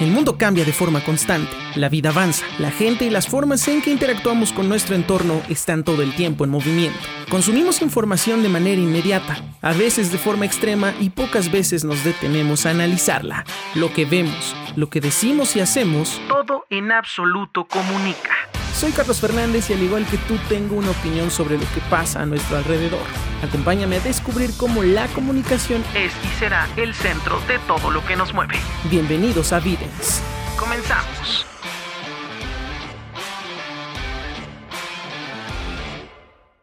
[0.00, 3.82] El mundo cambia de forma constante, la vida avanza, la gente y las formas en
[3.82, 7.00] que interactuamos con nuestro entorno están todo el tiempo en movimiento.
[7.28, 12.64] Consumimos información de manera inmediata, a veces de forma extrema y pocas veces nos detenemos
[12.64, 13.44] a analizarla.
[13.74, 18.47] Lo que vemos, lo que decimos y hacemos, todo en absoluto comunica.
[18.74, 22.22] Soy Carlos Fernández y al igual que tú tengo una opinión sobre lo que pasa
[22.22, 23.06] a nuestro alrededor.
[23.42, 28.16] Acompáñame a descubrir cómo la comunicación es y será el centro de todo lo que
[28.16, 28.54] nos mueve.
[28.84, 30.22] Bienvenidos a Videns.
[30.56, 31.47] Comenzamos.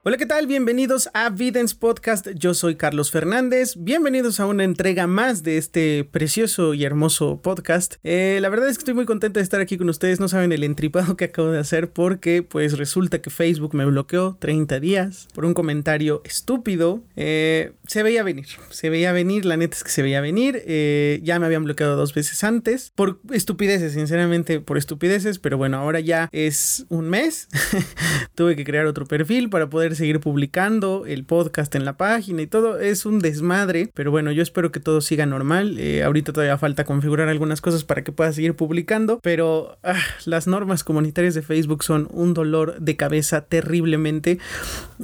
[0.08, 0.46] Hola, ¿qué tal?
[0.46, 2.28] Bienvenidos a Videns Podcast.
[2.36, 3.74] Yo soy Carlos Fernández.
[3.76, 7.96] Bienvenidos a una entrega más de este precioso y hermoso podcast.
[8.04, 10.20] Eh, la verdad es que estoy muy contento de estar aquí con ustedes.
[10.20, 14.38] No saben el entripado que acabo de hacer porque pues resulta que Facebook me bloqueó
[14.40, 17.02] 30 días por un comentario estúpido.
[17.16, 20.62] Eh, se veía venir, se veía venir, la neta es que se veía venir.
[20.68, 25.78] Eh, ya me habían bloqueado dos veces antes por estupideces, sinceramente por estupideces, pero bueno,
[25.78, 27.48] ahora ya es un mes.
[28.36, 32.48] Tuve que crear otro perfil para poder seguir publicando el podcast en la página y
[32.48, 32.80] todo.
[32.80, 35.80] Es un desmadre, pero bueno, yo espero que todo siga normal.
[35.80, 40.48] Eh, ahorita todavía falta configurar algunas cosas para que pueda seguir publicando, pero ah, las
[40.48, 44.40] normas comunitarias de Facebook son un dolor de cabeza terriblemente.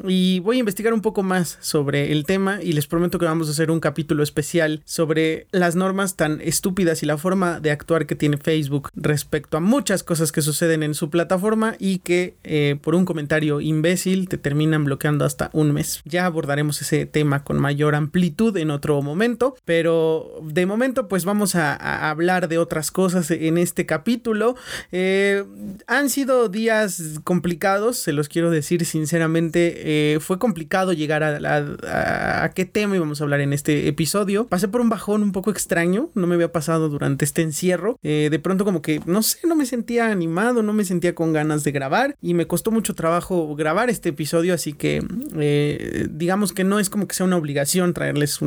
[0.07, 3.47] Y voy a investigar un poco más sobre el tema y les prometo que vamos
[3.47, 8.05] a hacer un capítulo especial sobre las normas tan estúpidas y la forma de actuar
[8.05, 12.77] que tiene Facebook respecto a muchas cosas que suceden en su plataforma y que eh,
[12.81, 16.01] por un comentario imbécil te terminan bloqueando hasta un mes.
[16.05, 21.55] Ya abordaremos ese tema con mayor amplitud en otro momento, pero de momento pues vamos
[21.55, 24.55] a, hablar de otras cosas en este capítulo.
[24.91, 25.43] Eh,
[25.87, 30.13] han sido días complicados, se los quiero decir sinceramente.
[30.15, 34.47] Eh, fue complicado llegar a, qué tema íbamos a hablar en este episodio.
[34.47, 37.97] Pasé por un bajón un poco extraño, no me había pasado durante este encierro.
[38.03, 41.33] Eh, de pronto como que, no sé, no me sentía animado, no me sentía con
[41.33, 45.03] ganas de grabar y me costó mucho trabajo grabar este episodio, así que
[45.37, 48.39] eh, digamos que no es como que sea una obligación traerles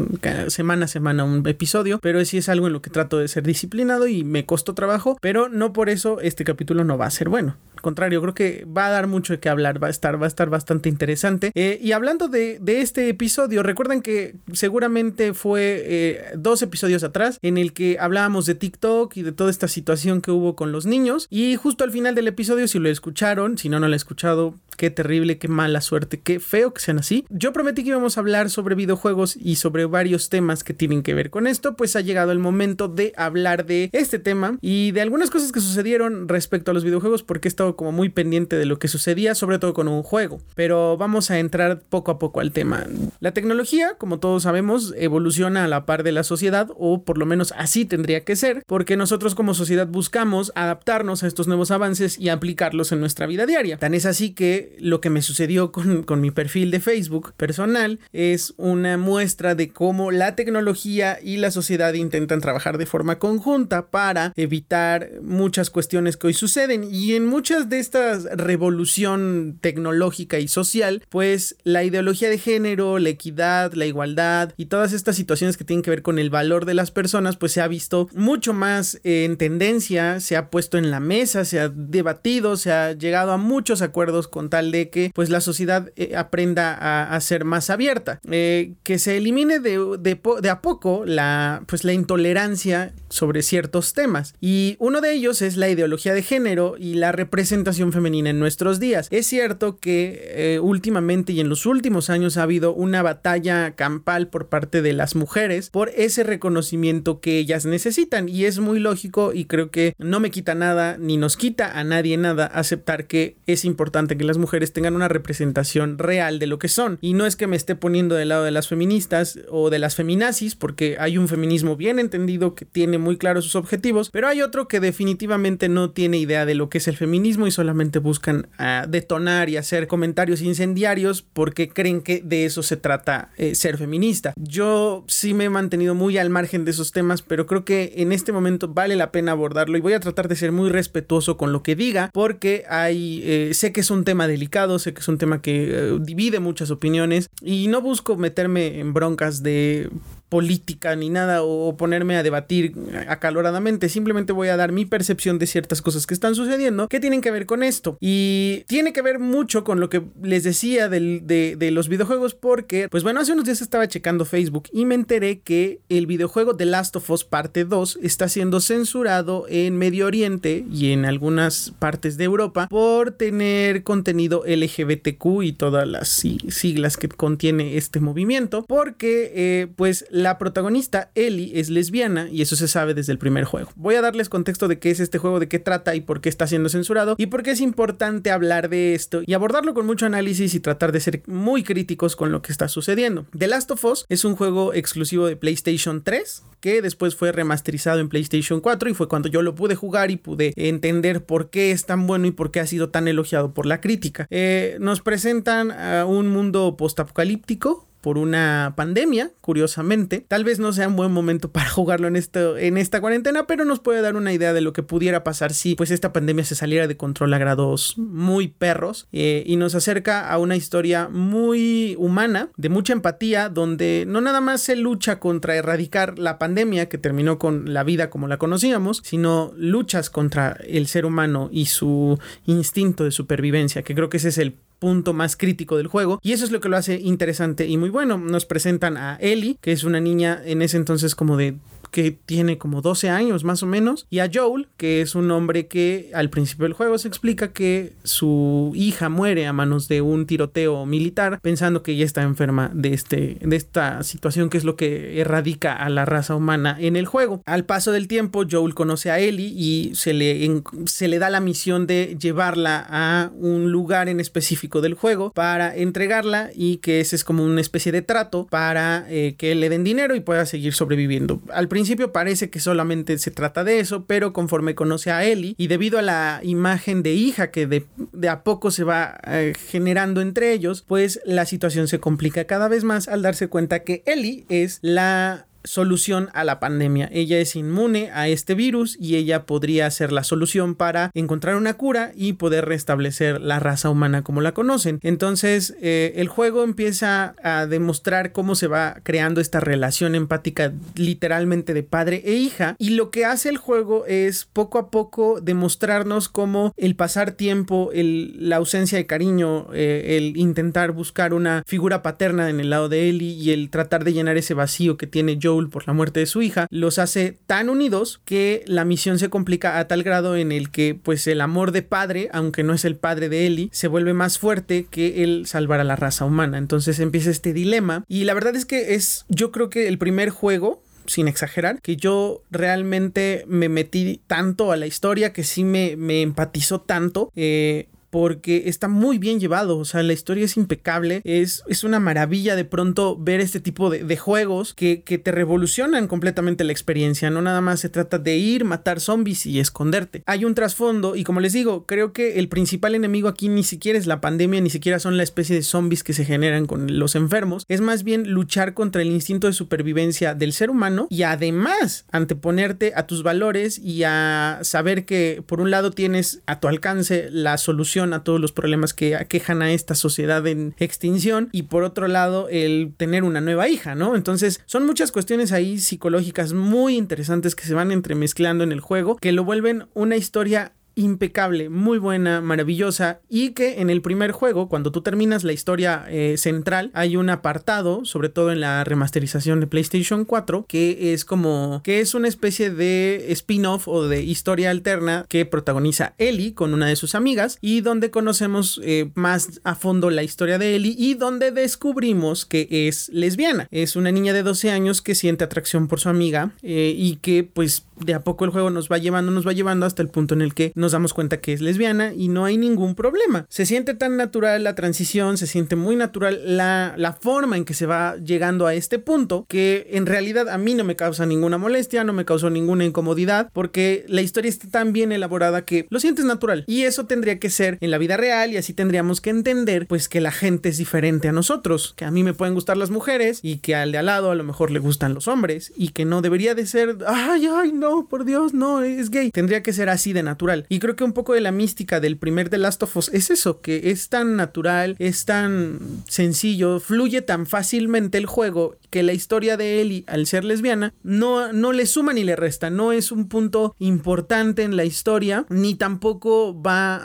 [0.49, 3.45] semana a semana un episodio, pero sí es algo en lo que trato de ser
[3.45, 7.29] disciplinado y me costó trabajo, pero no por eso este capítulo no va a ser
[7.29, 7.57] bueno.
[7.85, 10.29] Contrario, creo que va a dar mucho de qué hablar, va a estar, va a
[10.29, 11.53] estar bastante interesante.
[11.55, 17.59] Eh, y hablando de, este episodio, recuerden que seguramente fue eh, dos episodios atrás en
[17.59, 21.27] el que hablábamos de TikTok y de toda esta situación que hubo con los niños.
[21.29, 24.55] Y justo al final del episodio, si lo escucharon, si no, no lo he escuchado,
[24.79, 27.27] qué terrible, qué mala suerte, qué feo que sean así.
[27.29, 31.13] Yo prometí que íbamos a hablar sobre videojuegos y sobre varios temas que tienen que
[31.13, 35.03] ver con esto, pues ha llegado el momento de hablar de este tema y de
[35.03, 38.67] algunas cosas que sucedieron respecto a los videojuegos porque he estado como muy pendiente de
[38.67, 40.41] lo que sucedía, sobre todo con un juego.
[40.55, 42.87] Pero vamos a entrar poco a poco al tema.
[43.21, 47.27] La tecnología, como todos sabemos, evoluciona a la par de la sociedad o por lo
[47.27, 52.19] menos así tendría que ser, porque nosotros como sociedad buscamos adaptarnos a estos nuevos avances
[52.19, 53.79] y aplicarlos en nuestra vida diaria.
[53.79, 58.55] Tan es así que lo que me sucedió con, mi perfil de Facebook personal es
[58.57, 64.33] una muestra de cómo la tecnología y la sociedad intentan trabajar de forma conjunta para
[64.37, 71.03] evitar muchas cuestiones que hoy suceden y en muchas de estas revolución tecnológica y social
[71.09, 75.83] pues la ideología de género, la equidad, la igualdad y todas estas situaciones que tienen
[75.83, 79.37] que ver con el valor de las personas pues se ha visto mucho más en
[79.37, 83.83] tendencia, se ha puesto en la mesa, se ha debatido, se ha llegado a muchos
[83.83, 88.75] acuerdos con tal de que pues la sociedad eh, aprenda a, ser más abierta, eh,
[88.83, 94.35] que se elimine de, de, a poco la pues la intolerancia sobre ciertos temas.
[94.41, 97.54] Y uno de ellos es la ideología de género y la representación
[97.93, 99.09] femenina en nuestros días.
[99.11, 104.29] Es cierto que eh, últimamente y en los últimos años ha habido una batalla campal
[104.29, 109.33] por parte de las mujeres por ese reconocimiento que ellas necesitan y es muy lógico
[109.33, 113.37] y creo que no me quita nada ni nos quita a nadie nada aceptar que
[113.47, 116.99] es importante que las mujeres tengan una representación real de lo que son.
[117.01, 119.95] Y no es que me esté poniendo del lado de las feministas o de las
[119.95, 124.43] feminazis, porque hay un feminismo bien entendido que tiene muy claros sus objetivos, pero hay
[124.43, 128.49] otro que definitivamente no tiene idea de lo que es el feminismo y solamente buscan
[128.59, 133.77] ah, detonar y hacer comentarios incendiarios porque creen que de eso se trata eh, ser
[133.77, 134.33] feminista.
[134.37, 138.13] Yo sí me he mantenido muy al margen de esos temas, pero creo que en
[138.13, 141.53] este momento vale la pena abordarlo y voy a tratar de ser muy respetuoso con
[141.53, 145.09] lo que diga porque hay, eh, sé que es un tema delicado, sé que es
[145.09, 149.91] un tema que eh, divide muchas opiniones y no busco meterme en broncas de
[150.35, 152.75] política ni nada o ponerme a debatir
[153.07, 157.21] acaloradamente, simplemente voy a dar mi percepción de ciertas cosas que están sucediendo que tienen
[157.21, 157.97] que ver con esto.
[158.01, 162.89] Y tiene que ver mucho con lo que les decía de, de los videojuegos porque,
[162.89, 166.65] pues bueno, hace unos días estaba checando Facebook y me enteré que el videojuego The
[166.65, 172.17] Last of Us parte 2 está siendo censurado en Medio Oriente y en algunas partes
[172.17, 179.31] de Europa por tener contenido LGBTQ y todas las siglas que contiene este movimiento porque
[179.35, 183.71] eh, pues la protagonista Ellie es lesbiana y eso se sabe desde el primer juego.
[183.77, 186.29] Voy a darles contexto de qué es este juego, de qué trata y por qué
[186.29, 190.07] está siendo censurado y por qué es importante hablar de esto y abordarlo con mucho
[190.07, 193.27] análisis y tratar de ser muy críticos con lo que está sucediendo.
[193.37, 198.01] The Last of Us es un juego exclusivo de PlayStation 3 que después fue remasterizado
[198.01, 201.73] en PlayStation 4 y fue cuando yo lo pude jugar y pude entender por qué
[201.73, 204.27] es tan bueno y por qué ha sido tan elogiado por la crítica.
[204.31, 210.27] Eh, nos presentan a un mundo postapocalíptico por una pandemia, curiosamente.
[210.29, 213.81] Tal vez no sea un buen momento para jugarlo en, en esta cuarentena, pero nos
[213.81, 216.87] puede dar una idea de lo que pudiera pasar si pues esta pandemia se saliera
[216.87, 222.51] de control a grados muy perros eh, y nos acerca a una historia muy humana,
[222.59, 227.39] de mucha empatía, donde no nada más se lucha contra erradicar la pandemia que terminó
[227.39, 233.05] con la vida como la conocíamos, sino luchas contra el ser humano y su instinto
[233.05, 236.45] de supervivencia, que creo que ese es el punto más crítico del juego y eso
[236.45, 238.19] es lo que lo hace interesante y muy bueno.
[238.19, 241.57] Nos presentan a Ellie, que es una niña en ese entonces como de
[241.95, 245.69] que tiene como 12 años más o menos, y a Joel, que es un hombre
[245.69, 250.27] que al principio del juego se explica que su hija muere a manos de un
[250.27, 254.75] tiroteo militar, pensando que ella está enferma de, este, de esta situación que es lo
[254.75, 257.45] que erradica a la raza humana en el juego.
[257.47, 261.39] Al paso del tiempo, Joel conoce a Ellie y se le, se le da la
[261.39, 267.15] misión de llevarla a un lugar en específico del juego para entregarla y que ese
[267.15, 270.75] es como una especie de trato para eh, que le den dinero y pueda seguir
[270.75, 271.41] sobreviviendo.
[271.53, 275.55] Al principio principio parece que solamente se trata de eso, pero conforme conoce a Ellie
[275.59, 277.87] y debido a la imagen de hija que de,
[278.27, 282.85] a poco se va eh, generando entre ellos, pues la situación se complica cada vez
[282.85, 287.09] más al darse cuenta que Ellie es la solución a la pandemia.
[287.13, 291.75] Ella es inmune a este virus y ella podría ser la solución para encontrar una
[291.75, 295.01] cura y poder restablecer la raza humana como la conocen.
[295.03, 301.75] Entonces eh, el juego empieza a demostrar cómo se va creando esta relación empática literalmente
[301.75, 306.29] de padre e hija y lo que hace el juego es poco a poco demostrarnos
[306.29, 312.51] cómo el pasar tiempo, la ausencia de cariño, eh, el intentar buscar una figura paterna
[312.51, 315.54] en el lado de Ellie y el tratar de llenar ese vacío que tiene Joe
[315.71, 319.79] por la muerte de su hija los hace tan unidos que la misión se complica
[319.79, 322.97] a tal grado en el que pues el amor de padre, aunque no es el
[322.97, 326.59] padre de Ellie, se vuelve más fuerte que el salvar a la raza humana.
[326.59, 330.31] Entonces empieza este dilema y la verdad es que es yo creo que el primer
[330.31, 335.97] juego sin exagerar, que yo realmente me metí tanto a la historia que sí me,
[335.97, 337.31] me empatizó tanto.
[337.37, 341.99] Eh, porque está muy bien llevado, o sea, la historia es impecable, es, es una
[341.99, 347.29] maravilla de pronto ver este tipo de, juegos que, que, te revolucionan completamente la experiencia,
[347.31, 350.23] no nada más se trata de ir, matar zombies y esconderte.
[350.27, 353.99] Hay un trasfondo y como les digo, creo que el principal enemigo aquí ni siquiera
[353.99, 357.17] es la pandemia, ni siquiera son la especie de zombies que se generan con los
[357.17, 362.07] enfermos, es más bien luchar contra el instinto de supervivencia del ser humano y además
[362.13, 367.29] anteponerte a tus valores y a saber que por un lado tienes a tu alcance
[367.33, 371.85] la solución a todos los problemas que aquejan a esta sociedad en extinción y por
[371.85, 374.15] otro lado el tener una nueva hija, ¿no?
[374.17, 379.17] Entonces son muchas cuestiones ahí psicológicas muy interesantes que se van entremezclando en el juego
[379.17, 384.69] que lo vuelven una historia impecable, muy buena, maravillosa y que en el primer juego,
[384.69, 389.61] cuando tú terminas la historia eh, central, hay un apartado, sobre todo en la remasterización
[389.61, 394.71] de PlayStation 4, que es como que es una especie de spin-off o de historia
[394.71, 399.75] alterna que protagoniza Ellie con una de sus amigas y donde conocemos eh, más a
[399.75, 403.69] fondo la historia de Ellie y donde descubrimos que es lesbiana.
[403.71, 407.45] Es una niña de 12 años que siente atracción por su amiga eh, y que
[407.45, 410.35] pues de a poco el juego nos va llevando, nos va llevando hasta el punto
[410.35, 413.47] en el que nos damos cuenta que es lesbiana y no hay ningún problema.
[413.49, 417.75] Se siente tan natural la transición, se siente muy natural la, la forma en que
[417.75, 421.59] se va llegando a este punto que en realidad a mí no me causa ninguna
[421.59, 426.01] molestia, no me causó ninguna incomodidad porque la historia está tan bien elaborada que lo
[426.01, 429.31] sientes natural y eso tendría que ser en la vida real y así tendríamos que
[429.31, 432.77] entender pues que la gente es diferente a nosotros, que a mí me pueden gustar
[432.77, 435.73] las mujeres y que al de al lado a lo mejor le gustan los hombres
[435.77, 439.31] y que no debería de ser, ay, ay, no, por Dios, no, es gay.
[439.31, 440.65] Tendría que ser así de natural.
[440.71, 443.31] Y creo que un poco de la mística del primer The Last of Us es
[443.31, 449.13] eso, que es tan natural, es tan sencillo, fluye tan fácilmente el juego que la
[449.13, 453.13] historia de Ellie, al ser lesbiana, no, no le suma ni le resta, no es
[453.13, 457.03] un punto importante en la historia, ni tampoco va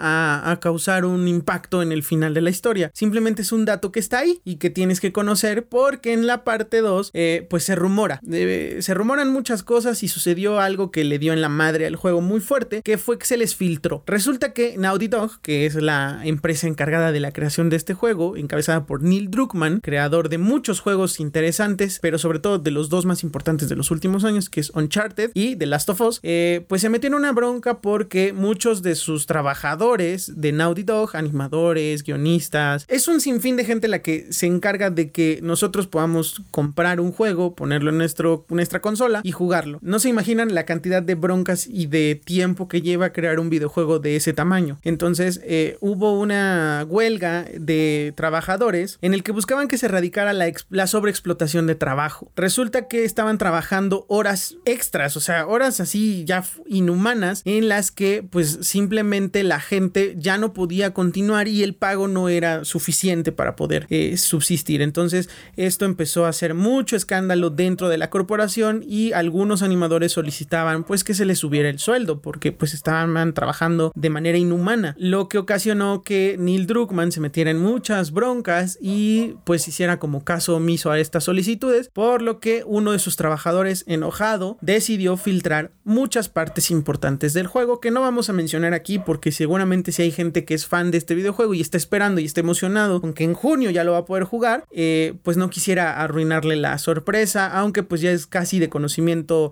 [0.52, 2.92] a, causar un impacto en el final de la historia.
[2.94, 6.44] Simplemente es un dato que está ahí y que tienes que conocer porque en la
[6.44, 11.20] parte 2, eh, pues se rumora, se rumoran muchas cosas y sucedió algo que le
[11.20, 14.04] dio en la madre al juego muy fuerte, que fue que se les filtró.
[14.06, 18.38] Resulta que Naughty Dog, que es la empresa encargada de la creación de este juego,
[18.38, 23.06] encabezada por Neil Druckmann, creador de muchos juegos interesantes, pero sobre todo de los dos
[23.06, 26.66] más importantes de los últimos años, que es Uncharted y The Last of Us, eh,
[26.68, 32.04] pues se metió en una bronca porque muchos de sus trabajadores de Naughty Dog, animadores,
[32.04, 37.00] guionistas, es un sinfín de gente la que se encarga de que nosotros podamos comprar
[37.00, 39.80] un juego, ponerlo en nuestro, nuestra consola y jugarlo.
[39.82, 44.00] No se imaginan la cantidad de broncas y de tiempo que lleva crear un videojuego
[44.00, 44.80] de ese tamaño.
[44.84, 50.52] Entonces eh, hubo una huelga de trabajadores en el que buscaban que se erradicara la,
[50.70, 52.32] la sobreexplotación de trabajo.
[52.36, 58.24] Resulta que estaban trabajando horas extras, o sea, horas así ya inhumanas en las que
[58.30, 63.56] pues simplemente la gente ya no podía continuar y el pago no era suficiente para
[63.56, 64.82] poder eh, subsistir.
[64.82, 70.12] Entonces esto empezó a hacer mucho escándalo dentro de la corporación y algunos animadores
[70.50, 74.96] solicitaban pues que se les subiera el sueldo porque pues estaban trabajando de manera inhumana,
[74.98, 80.24] lo que ocasionó que Neil Druckmann se metiera en muchas broncas y pues hiciera como
[80.24, 85.72] caso omiso a estas solicitudes, por lo que uno de sus trabajadores enojado decidió filtrar
[85.84, 90.12] muchas partes importantes del juego que no vamos a mencionar aquí porque seguramente si hay
[90.12, 93.24] gente que es fan de este videojuego y está esperando y está emocionado con que
[93.24, 97.48] en junio ya lo va a poder jugar, eh, pues no quisiera arruinarle la sorpresa,
[97.48, 99.52] aunque pues ya es casi de conocimiento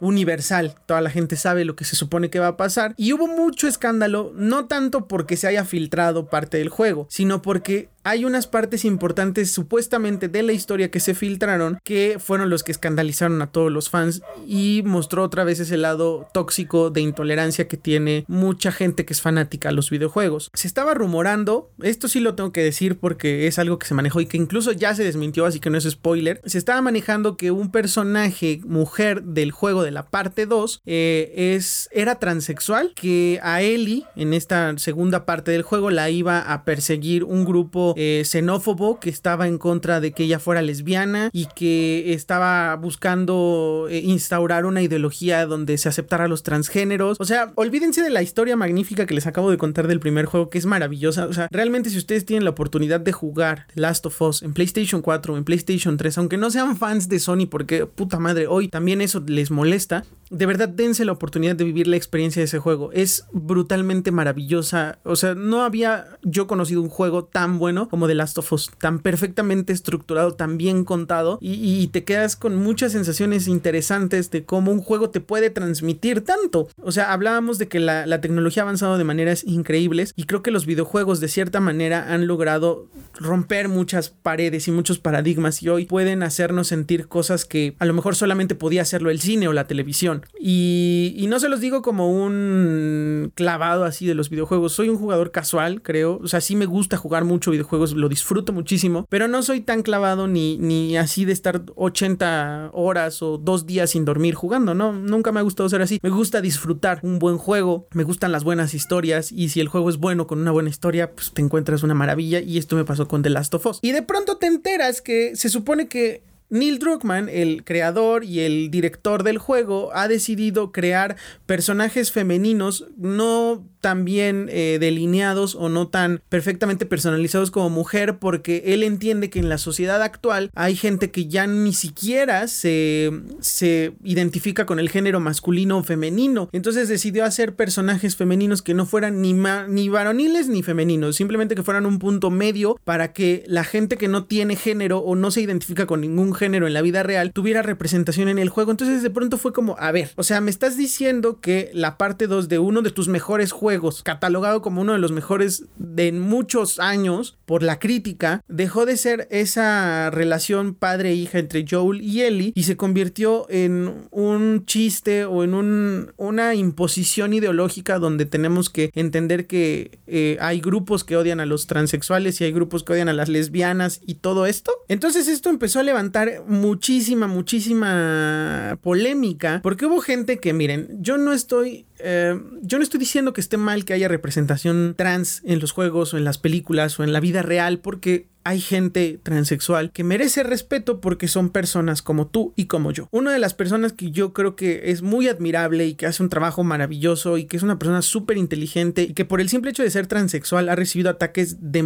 [0.00, 0.37] universal,
[0.86, 2.94] toda la gente sabe lo que se supone que va a pasar.
[2.96, 7.88] Y hubo mucho escándalo, no tanto porque se haya filtrado parte del juego, sino porque
[8.08, 12.72] hay unas partes importantes supuestamente de la historia que se filtraron que fueron los que
[12.72, 17.76] escandalizaron a todos los fans y mostró otra vez ese lado tóxico de intolerancia que
[17.76, 20.50] tiene mucha gente que es fanática a los videojuegos.
[20.54, 24.22] Se estaba rumorando, esto sí lo tengo que decir porque es algo que se manejó
[24.22, 26.40] y que incluso ya se desmintió, así que no es spoiler.
[26.46, 31.90] Se estaba manejando que un personaje mujer del juego de la parte 2 eh, es,
[31.92, 37.24] era transexual, que a Ellie en esta segunda parte del juego la iba a perseguir
[37.24, 42.12] un grupo eh, xenófobo que estaba en contra de que ella fuera lesbiana y que
[42.12, 47.16] estaba buscando eh, instaurar una ideología donde se aceptara a los transgéneros.
[47.18, 50.48] O sea, olvídense de la historia magnífica que les acabo de contar del primer juego,
[50.48, 51.26] que es maravillosa.
[51.26, 55.02] O sea, realmente si ustedes tienen la oportunidad de jugar Last of Us en PlayStation
[55.02, 58.68] 4 o en PlayStation 3, aunque no sean fans de Sony, porque puta madre, hoy
[58.68, 62.58] también eso les molesta, de verdad dense la oportunidad de vivir la experiencia de ese
[62.58, 62.90] juego.
[62.92, 64.98] Es brutalmente maravillosa.
[65.04, 68.70] O sea, no había yo conocido un juego tan bueno como The Last of Us,
[68.78, 74.72] tan perfectamente estructurado, tan bien contado y, te quedas con muchas sensaciones interesantes de cómo
[74.72, 76.68] un juego te puede transmitir tanto.
[76.82, 80.42] O sea, hablábamos de que la, la tecnología ha avanzado de maneras increíbles y creo
[80.42, 85.68] que los videojuegos de cierta manera han logrado romper muchas paredes y muchos paradigmas y
[85.68, 89.52] hoy pueden hacernos sentir cosas que a lo mejor solamente podía hacerlo el cine o
[89.52, 90.17] la televisión.
[90.38, 94.98] Y, y no se los digo como un clavado así de los videojuegos, soy un
[94.98, 99.28] jugador casual, creo, o sea, sí me gusta jugar mucho videojuegos, lo disfruto muchísimo, pero
[99.28, 104.04] no soy tan clavado ni, ni así de estar 80 horas o dos días sin
[104.04, 107.86] dormir jugando, no, nunca me ha gustado ser así, me gusta disfrutar un buen juego,
[107.92, 111.12] me gustan las buenas historias y si el juego es bueno con una buena historia,
[111.12, 113.78] pues te encuentras una maravilla y esto me pasó con The Last of Us.
[113.82, 118.70] Y de pronto te enteras que se supone que Neil Druckmann, el creador y el
[118.70, 125.88] director del juego, ha decidido crear personajes femeninos no tan bien eh, delineados o no
[125.88, 131.10] tan perfectamente personalizados como mujer porque él entiende que en la sociedad actual hay gente
[131.10, 136.48] que ya ni siquiera se, se identifica con el género masculino o femenino.
[136.52, 141.62] Entonces decidió hacer personajes femeninos que no fueran ni, ni varoniles ni femeninos, simplemente que
[141.62, 145.42] fueran un punto medio para que la gente que no tiene género o no se
[145.42, 148.70] identifica con ningún género en la vida real tuviera representación en el juego.
[148.70, 152.26] Entonces de pronto fue como, a ver, o sea, me estás diciendo que la parte
[152.26, 156.78] 2 de uno de tus mejores juegos catalogado como uno de los mejores de muchos
[156.78, 162.64] años por la crítica, dejó de ser esa relación padre-hija entre Joel y Ellie y
[162.64, 169.46] se convirtió en un chiste o en un, una imposición ideológica donde tenemos que entender
[169.46, 173.14] que eh, hay grupos que odian a los transexuales y hay grupos que odian a
[173.14, 174.72] las lesbianas y todo esto.
[174.88, 181.32] Entonces esto empezó a levantar muchísima, muchísima polémica, porque hubo gente que, miren, yo no
[181.32, 185.72] estoy eh, yo no estoy diciendo que esté mal que haya representación trans en los
[185.72, 190.04] juegos o en las películas o en la vida real, porque hay gente transexual que
[190.04, 193.06] merece respeto porque son personas como tú y como yo.
[193.10, 196.30] Una de las personas que yo creo que es muy admirable y que hace un
[196.30, 199.82] trabajo maravilloso y que es una persona súper inteligente y que por el simple hecho
[199.82, 201.82] de ser transexual ha recibido ataques de,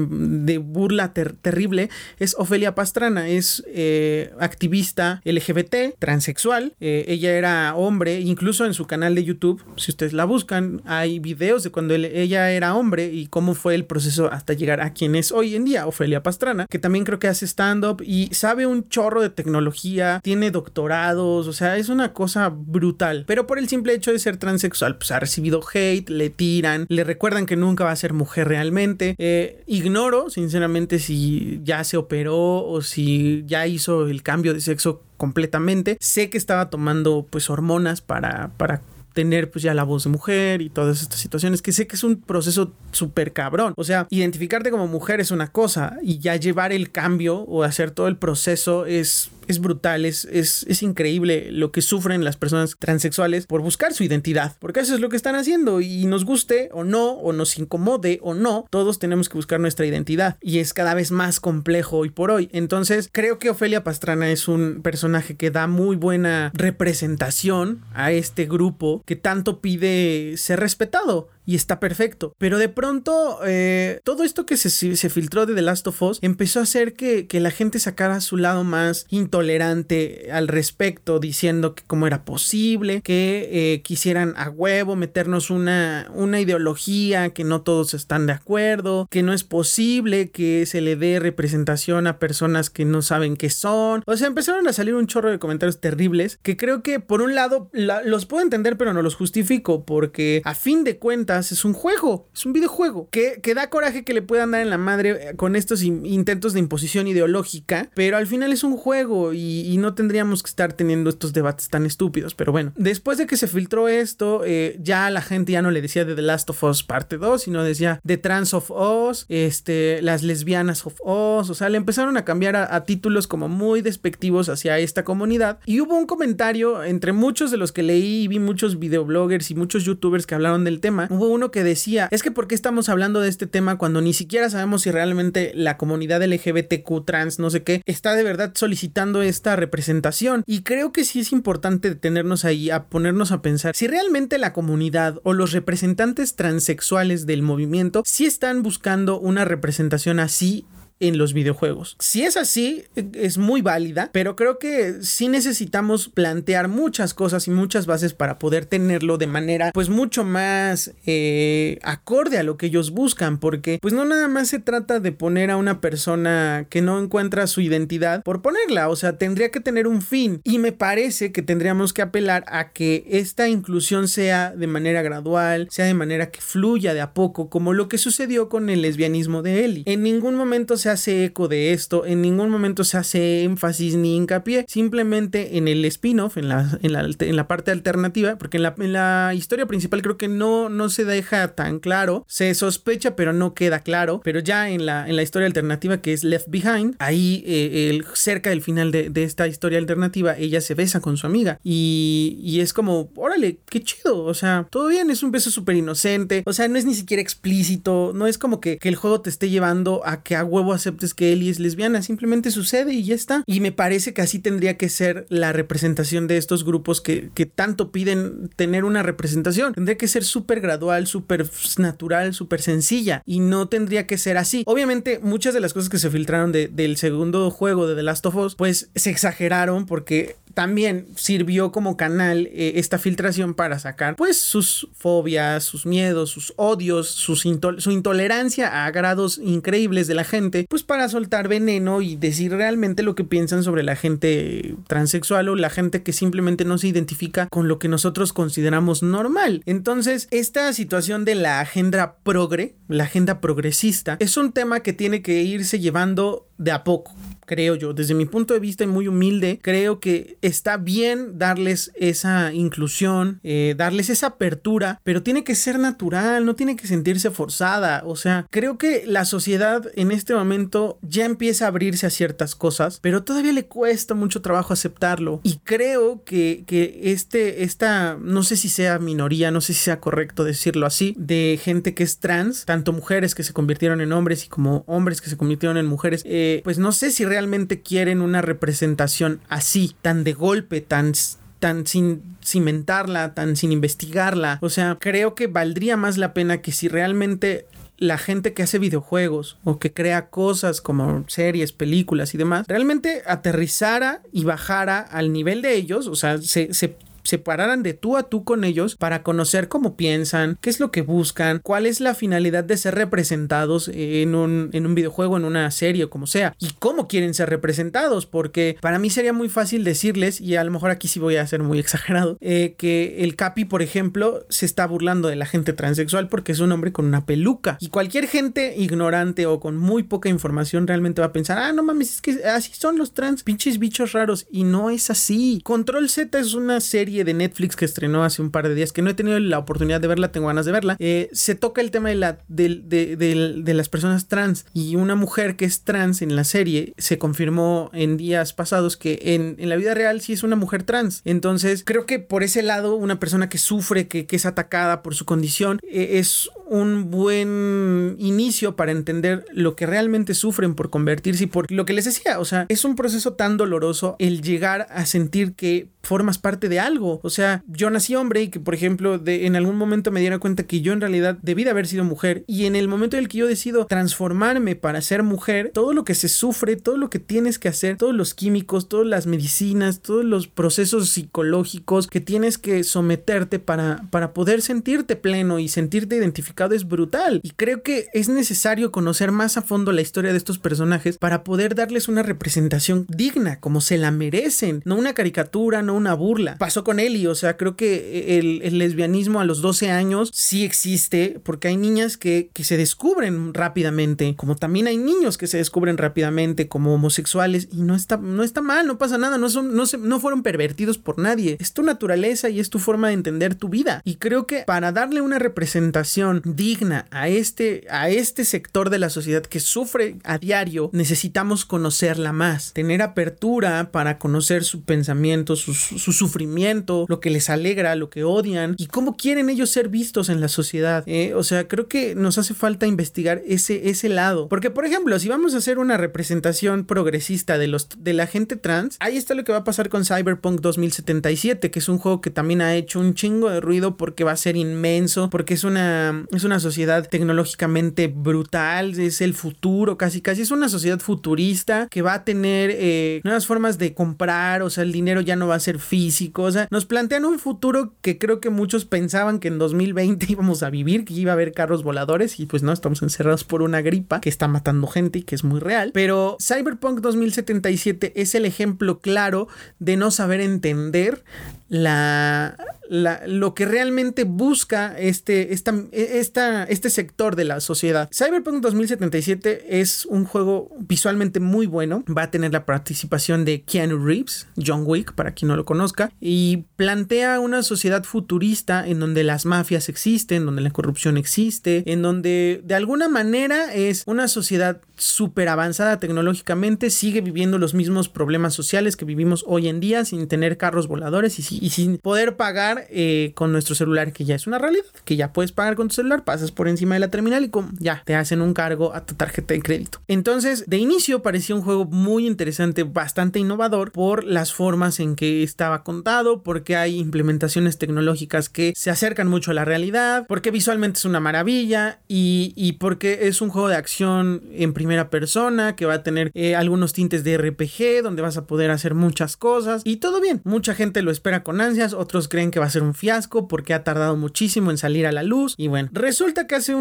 [0.59, 1.91] burla terrible
[2.21, 3.29] es Ofelia Pastrana.
[3.29, 6.75] Es eh, activista LGBT, transexual.
[6.79, 11.19] Eh, ella era hombre, incluso en su canal de YouTube, si ustedes la buscan, hay
[11.19, 15.17] videos de cuando ella era hombre y cómo fue el proceso hasta llegar a quien
[15.17, 18.89] es hoy en día Ofelia Pastrana que también creo que hace stand-up y sabe un
[18.89, 23.25] chorro de tecnología, tiene doctorados, o sea, es una cosa brutal.
[23.27, 27.05] Pero por el simple hecho de ser transexual, pues ha recibido hate, le tiran, le
[27.05, 29.15] recuerdan que nunca va a ser mujer realmente.
[29.19, 35.03] Eh, ignoro, sinceramente, si ya se operó o si ya hizo el cambio de sexo
[35.17, 35.97] completamente.
[36.01, 38.83] Sé que estaba tomando pues hormonas para, para
[39.13, 42.05] tener pues ya la voz de mujer y todas estas situaciones que sé que es
[42.05, 43.75] un proceso súper cabrón.
[43.77, 47.91] O sea, identificarte como mujer es una cosa y ya llevar el cambio o hacer
[47.91, 53.47] todo el proceso es es brutal, es, es, increíble lo que sufren las personas transexuales
[53.47, 56.83] por buscar su identidad, porque eso es lo que están haciendo y nos guste o
[56.83, 60.95] no, o nos incomode o no, todos tenemos que buscar nuestra identidad y es cada
[60.95, 62.49] vez más complejo hoy por hoy.
[62.53, 68.47] Entonces, creo que Ofelia Pastrana es un personaje que da muy buena representación a este
[68.47, 72.35] grupo que tanto pide ser respetado y está perfecto.
[72.39, 76.19] Pero de pronto, eh, todo esto que se, se, filtró de The Last of Us
[76.23, 81.75] empezó a hacer que, que, la gente sacara su lado más intolerante al respecto, diciendo
[81.75, 87.63] que cómo era posible, que eh, quisieran a huevo meternos una, una ideología, que no
[87.63, 92.71] todos están de acuerdo, que no es posible que se le dé representación a personas
[92.71, 94.03] que no saben qué son.
[94.07, 97.35] O sea, empezaron a salir un chorro de comentarios terribles que creo que por un
[97.35, 101.73] lado los puedo entender, pero no los justifico, porque a fin de cuentas, es un
[101.73, 105.31] juego, es un videojuego, que, que da coraje que le puedan dar en la madre
[105.31, 109.95] eh, con estos intentos de imposición ideológica, pero al final es un juego y, no
[109.95, 113.89] tendríamos que estar teniendo estos debates tan estúpidos, pero bueno, después de que se filtró
[113.89, 117.19] esto, eh, ya la gente ya no le decía de The Last of Us parte
[117.19, 121.79] 2, sino decía The Trans of Us, este, las lesbianas of Us, o sea, le
[121.79, 125.59] empezaron a cambiar a, a títulos como muy despectivos hacia esta comunidad.
[125.67, 129.55] Y hubo un comentario entre muchos de los que leí y vi muchos videobloggers y
[129.55, 133.21] muchos youtubers que hablaron del tema, uno que decía, es que ¿por qué estamos hablando
[133.21, 137.63] de este tema cuando ni siquiera sabemos si realmente la comunidad LGBTQ trans, no sé
[137.63, 140.45] qué, está de verdad solicitando esta representación?
[140.47, 144.53] Y creo que sí es importante detenernos ahí a ponernos a pensar si realmente la
[144.53, 150.67] comunidad o los representantes transexuales del movimiento sí están buscando una representación así
[151.03, 151.97] en los videojuegos.
[151.99, 152.85] Si es así,
[153.15, 158.39] es muy válida, pero creo que sí necesitamos plantear muchas cosas y muchas bases para
[158.39, 163.79] poder tenerlo de manera pues mucho más eh, acorde a lo que ellos buscan, porque
[163.83, 167.61] pues no nada más se trata de poner a una persona que no encuentra su
[167.61, 171.93] identidad por ponerla, o sea, tendría que tener un fin y me parece que tendríamos
[171.93, 176.95] que apelar a que esta inclusión sea de manera gradual, sea de manera que fluya
[176.95, 179.83] de a poco, como lo que sucedió con el lesbianismo de Ellie.
[179.87, 184.17] En ningún momento se hace eco de esto, en ningún momento se hace énfasis ni
[184.17, 188.93] hincapié, simplemente en el spin-off, en la, en, la, parte alternativa, porque en la, en
[188.93, 193.55] la, historia principal creo que no, no se deja tan claro, se sospecha pero no
[193.55, 197.43] queda claro, pero ya en la, en la historia alternativa que es Left Behind, ahí
[197.47, 201.27] eh, el, cerca del final de, de, esta historia alternativa, ella se besa con su
[201.27, 205.51] amiga y, y es como, órale, qué chido, o sea, todo bien, es un beso
[205.51, 208.97] súper inocente, o sea, no es ni siquiera explícito, no es como que, que el
[208.97, 212.95] juego te esté llevando a que a huevo aceptes que Ellie es lesbiana, simplemente sucede
[212.95, 213.45] y ya está.
[213.47, 217.91] Y me parece que así tendría que ser la representación de estos grupos que, tanto
[217.93, 219.75] piden tener una representación.
[219.75, 224.63] Tendría que ser súper gradual, súper natural, súper sencilla y no tendría que ser así.
[224.67, 228.37] Obviamente muchas de las cosas que se filtraron del segundo juego de The Last of
[228.37, 234.41] Us pues se exageraron porque también sirvió como canal eh, esta filtración para sacar pues
[234.41, 240.83] sus fobias, sus miedos, sus odios, su intolerancia a grados increíbles de la gente, pues
[240.83, 245.71] para soltar veneno y decir realmente lo que piensan sobre la gente transexual o la
[245.71, 249.63] gente que simplemente no se identifica con lo que nosotros consideramos normal.
[249.67, 255.23] Entonces, esta situación de la agenda progre, la agenda progresista, es un tema que tiene
[255.23, 257.13] que irse llevando de a poco
[257.47, 257.93] creo yo.
[257.93, 263.41] Desde mi punto de vista y muy humilde, creo que está bien darles esa inclusión,
[263.43, 268.03] eh, darles esa apertura, pero tiene que ser natural, no tiene que sentirse forzada.
[268.05, 272.55] O sea, creo que la sociedad en este momento ya empieza a abrirse a ciertas
[272.55, 275.41] cosas, pero todavía le cuesta mucho trabajo aceptarlo.
[275.43, 280.01] Y creo que, que este, esta, no sé si sea minoría, no sé si sea
[280.01, 284.45] correcto decirlo así, de gente que es trans, tanto mujeres que se convirtieron en hombres
[284.45, 287.42] y como hombres que se convirtieron en mujeres, eh, pues no sé si realmente
[287.81, 291.13] quieren una representación así, tan de golpe, tan
[291.59, 294.59] tan sin cimentarla, tan sin investigarla.
[294.63, 297.67] O sea, creo que valdría más la pena que si realmente
[297.99, 303.23] la gente que hace videojuegos o que crea cosas como series, películas y demás, realmente
[303.27, 308.17] aterrizara y bajara al nivel de ellos, o sea, se, se se pararan de tú
[308.17, 312.01] a tú con ellos para conocer cómo piensan, qué es lo que buscan, cuál es
[312.01, 316.27] la finalidad de ser representados en un, en un videojuego, en una serie o como
[316.27, 320.65] sea, y cómo quieren ser representados, porque para mí sería muy fácil decirles, y a
[320.65, 324.45] lo mejor aquí sí voy a ser muy exagerado, eh, que el Capi, por ejemplo,
[324.49, 327.89] se está burlando de la gente transexual porque es un hombre con una peluca, y
[327.89, 332.15] cualquier gente ignorante o con muy poca información realmente va a pensar, ah, no mames,
[332.15, 335.61] es que así son los trans, pinches bichos raros, y no es así.
[335.65, 339.03] Control Z es una serie de Netflix que estrenó hace un par de días, que
[339.03, 341.91] no he tenido la oportunidad de verla, tengo ganas de verla, eh, se toca el
[341.91, 346.45] tema de, la, de, las personas trans y una mujer que es trans en la
[346.45, 350.83] serie se confirmó en días pasados que en, la vida real sí es una mujer
[350.83, 351.23] trans.
[351.25, 355.27] Entonces creo que por ese lado una persona que sufre, que, es atacada por su
[355.27, 361.47] condición, eh, es un buen inicio para entender lo que realmente sufren por convertirse y
[361.47, 365.05] por lo que les decía, o sea, es un proceso tan doloroso el llegar a
[365.05, 367.02] sentir que formas parte de algo.
[367.03, 370.39] O sea, yo nací hombre y que, por ejemplo, de, en algún momento me diera
[370.39, 372.45] cuenta que yo en realidad debí de haber sido mujer.
[372.47, 376.05] Y en el momento en el que yo decido transformarme para ser mujer, todo lo
[376.05, 380.01] que se sufre, todo lo que tienes que hacer, todos los químicos, todas las medicinas,
[380.01, 386.17] todos los procesos psicológicos que tienes que someterte para, para poder sentirte pleno y sentirte
[386.17, 387.41] identificado es brutal.
[387.43, 391.45] Y creo que es necesario conocer más a fondo la historia de estos personajes para
[391.45, 394.83] poder darles una representación digna, como se la merecen.
[394.85, 396.57] No una caricatura, no una burla.
[396.59, 401.41] Pasó con Ellie, o sea, creo que el, lesbianismo a los 12 años sí existe
[401.43, 406.69] porque hay niñas que, se descubren rápidamente, como también hay niños que se descubren rápidamente
[406.69, 409.99] como homosexuales y no está, no está mal, no pasa nada, no, son, no, se,
[409.99, 411.57] no fueron pervertidos por nadie.
[411.59, 414.01] Es tu naturaleza y es tu forma de entender tu vida.
[414.05, 419.11] Y creo que para darle una representación digna a este, a este sector de la
[419.11, 425.75] sociedad que sufre a diario, necesitamos conocerla más, tener apertura para conocer su pensamiento, su
[426.13, 430.41] sufrimiento, lo que les alegra, lo que odian y cómo quieren ellos ser vistos en
[430.41, 431.05] la sociedad.
[431.07, 431.35] ¿eh?
[431.35, 434.49] O sea, creo que nos hace falta investigar ese, ese lado.
[434.49, 438.57] Porque, por ejemplo, si vamos a hacer una representación progresista de, los, de la gente
[438.57, 442.21] trans, ahí está lo que va a pasar con Cyberpunk 2077, que es un juego
[442.21, 445.65] que también ha hecho un chingo de ruido porque va a ser inmenso, porque es
[445.65, 451.89] una, es una sociedad tecnológicamente brutal, es el futuro, casi casi es una sociedad futurista
[451.91, 455.47] que va a tener eh, nuevas formas de comprar, o sea, el dinero ya no
[455.47, 456.43] va a ser físico.
[456.43, 460.63] O sea, nos plantean un futuro que creo que muchos pensaban que en 2020 íbamos
[460.63, 463.83] a vivir, que iba a haber carros voladores y pues no, estamos encerrados por una
[463.83, 465.91] gripa que está matando gente y que es muy real.
[465.93, 469.49] Pero Cyberpunk 2077 es el ejemplo claro
[469.81, 471.23] de no saber entender
[471.69, 472.57] la,
[472.89, 478.09] lo que realmente busca este, esta, esta, este sector de la sociedad.
[478.13, 482.05] Cyberpunk 2077 es un juego visualmente muy bueno.
[482.07, 486.13] Va a tener la participación de Keanu Reeves, John Wick, para quien no lo conozca,
[486.21, 492.03] y plantea una sociedad futurista en donde las mafias existen, donde la corrupción existe, en
[492.03, 498.55] donde de alguna manera es una sociedad súper avanzada tecnológicamente, sigue viviendo los mismos problemas
[498.55, 503.33] sociales que vivimos hoy en día sin tener carros voladores y, sin poder pagar eh,
[503.35, 506.25] con nuestro celular, que ya es una realidad, que ya puedes pagar con tu celular,
[506.25, 509.55] pasas por encima de la terminal y ya te hacen un cargo a tu tarjeta
[509.55, 510.01] de crédito.
[510.09, 515.43] Entonces, de inicio parecía un juego muy interesante, bastante innovador por las formas en que
[515.43, 520.99] estaba contado, porque hay implementaciones tecnológicas que se acercan mucho a la realidad, porque visualmente
[520.99, 524.73] es una maravilla y, porque es un juego de acción en
[525.11, 528.95] persona que va a tener eh, algunos tintes de RPG donde vas a poder hacer
[528.95, 530.41] muchas cosas y todo bien.
[530.45, 533.75] Mucha gente lo espera con ansias, otros creen que va a ser un fiasco porque
[533.75, 535.55] ha tardado muchísimo en salir a la luz.
[535.57, 536.75] Y bueno, resulta que hace,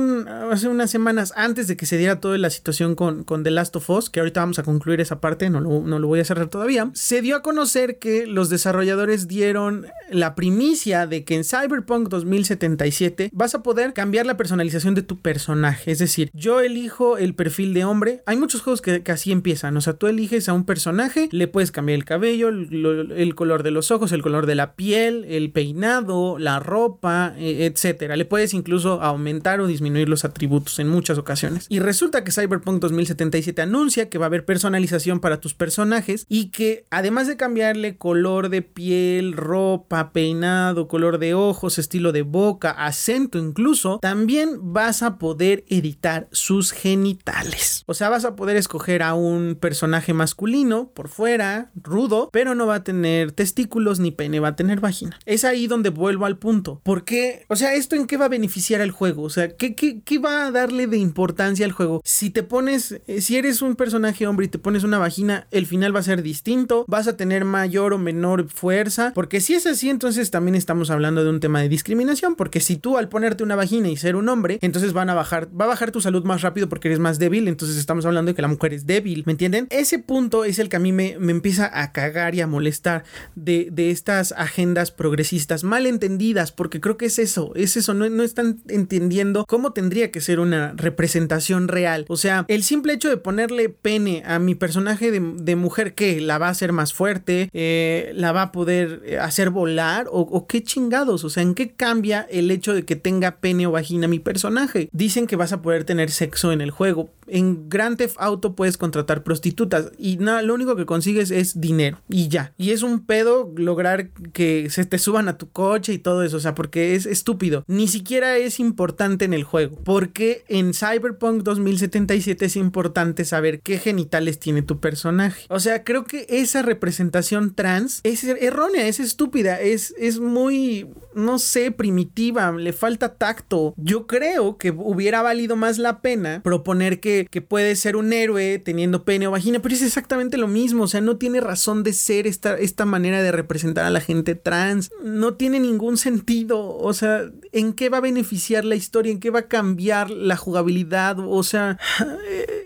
[0.52, 3.76] hace unas semanas antes de que se diera toda la situación con, con The Last
[3.76, 6.26] of Us, que ahorita vamos a concluir esa parte, no lo, no lo voy a
[6.26, 11.44] cerrar todavía, se dio a conocer que los desarrolladores dieron la primicia de que en
[11.44, 15.92] Cyberpunk 2077 vas a poder cambiar la personalización de tu personaje.
[15.92, 17.86] Es decir, yo elijo el perfil de
[18.26, 19.76] Hay muchos juegos que, así empiezan.
[19.78, 23.72] O sea, tú eliges a un personaje, le puedes cambiar el cabello, el, color de
[23.72, 28.16] los ojos, el color de la piel, el peinado, la ropa, e, etcétera.
[28.16, 31.66] Le puedes incluso aumentar o disminuir los atributos en muchas ocasiones.
[31.70, 36.50] Y resulta que Cyberpunk 2077 anuncia que va a haber personalización para tus personajes y
[36.50, 42.72] que además de cambiarle color de piel, ropa, peinado, color de ojos, estilo de boca,
[42.72, 47.81] acento incluso, también vas a poder editar sus genitales.
[47.86, 52.68] O sea, vas a poder escoger a un personaje masculino por fuera, rudo, pero no
[52.68, 55.20] va a tener testículos ni pene, va a tener vagina.
[55.26, 56.82] Es ahí donde vuelvo al punto.
[56.84, 57.46] ¿Por qué?
[57.48, 59.24] O sea, ¿esto en qué va a beneficiar al juego?
[59.24, 62.02] O sea, ¿qué, qué, qué va a darle de importancia al juego?
[62.04, 65.66] Si te pones, eh, si eres un personaje hombre y te pones una vagina, el
[65.66, 69.66] final va a ser distinto, vas a tener mayor o menor fuerza, porque si es
[69.66, 73.44] así, entonces también estamos hablando de un tema de discriminación, porque si tú al ponerte
[73.44, 76.24] una vagina y ser un hombre, entonces van a bajar, va a bajar tu salud
[76.24, 79.24] más rápido porque eres más débil, entonces estamos hablando de que la mujer es débil,
[79.26, 79.68] ¿me entienden?
[79.70, 83.04] Ese punto es el que a mí me, empieza a cagar y a molestar
[83.36, 88.10] de, de, estas agendas progresistas mal entendidas, porque creo que es eso, es eso, no,
[88.10, 93.10] no están entendiendo cómo tendría que ser una representación real, o sea, el simple hecho
[93.10, 97.50] de ponerle pene a mi personaje de, mujer que la va a hacer más fuerte,
[97.54, 101.54] eh, la va a poder eh, hacer volar o, o qué chingados, o sea, ¿en
[101.56, 104.90] qué cambia el hecho de que tenga pene o vagina mi personaje?
[104.92, 107.10] Dicen que vas a poder tener sexo en el juego.
[107.28, 112.02] En Grand Theft Auto puedes contratar prostitutas y nada, lo único que consigues es dinero
[112.10, 112.54] y ya.
[112.58, 116.38] Y es un pedo lograr que se te suban a tu coche y todo eso,
[116.38, 117.64] o sea, porque es estúpido.
[117.68, 123.78] Ni siquiera es importante en el juego, porque en Cyberpunk 2077 es importante saber qué
[123.78, 125.46] genitales tiene tu personaje.
[125.50, 131.40] O sea, creo que esa representación trans es errónea, es estúpida, es, es muy, no
[131.40, 133.74] sé, primitiva, le falta tacto.
[133.78, 138.60] Yo creo que hubiera valido más la pena proponer que, que puede ser un héroe
[138.60, 141.92] teniendo pene o vagina, pero es exactamente lo mismo, o sea, no tiene razón de
[141.92, 146.94] ser esta, esta manera de representar a la gente trans, no tiene ningún sentido, o
[146.94, 149.12] sea, ¿en qué va a beneficiar la historia?
[149.12, 151.18] ¿En qué va a cambiar la jugabilidad?
[151.20, 151.78] O sea,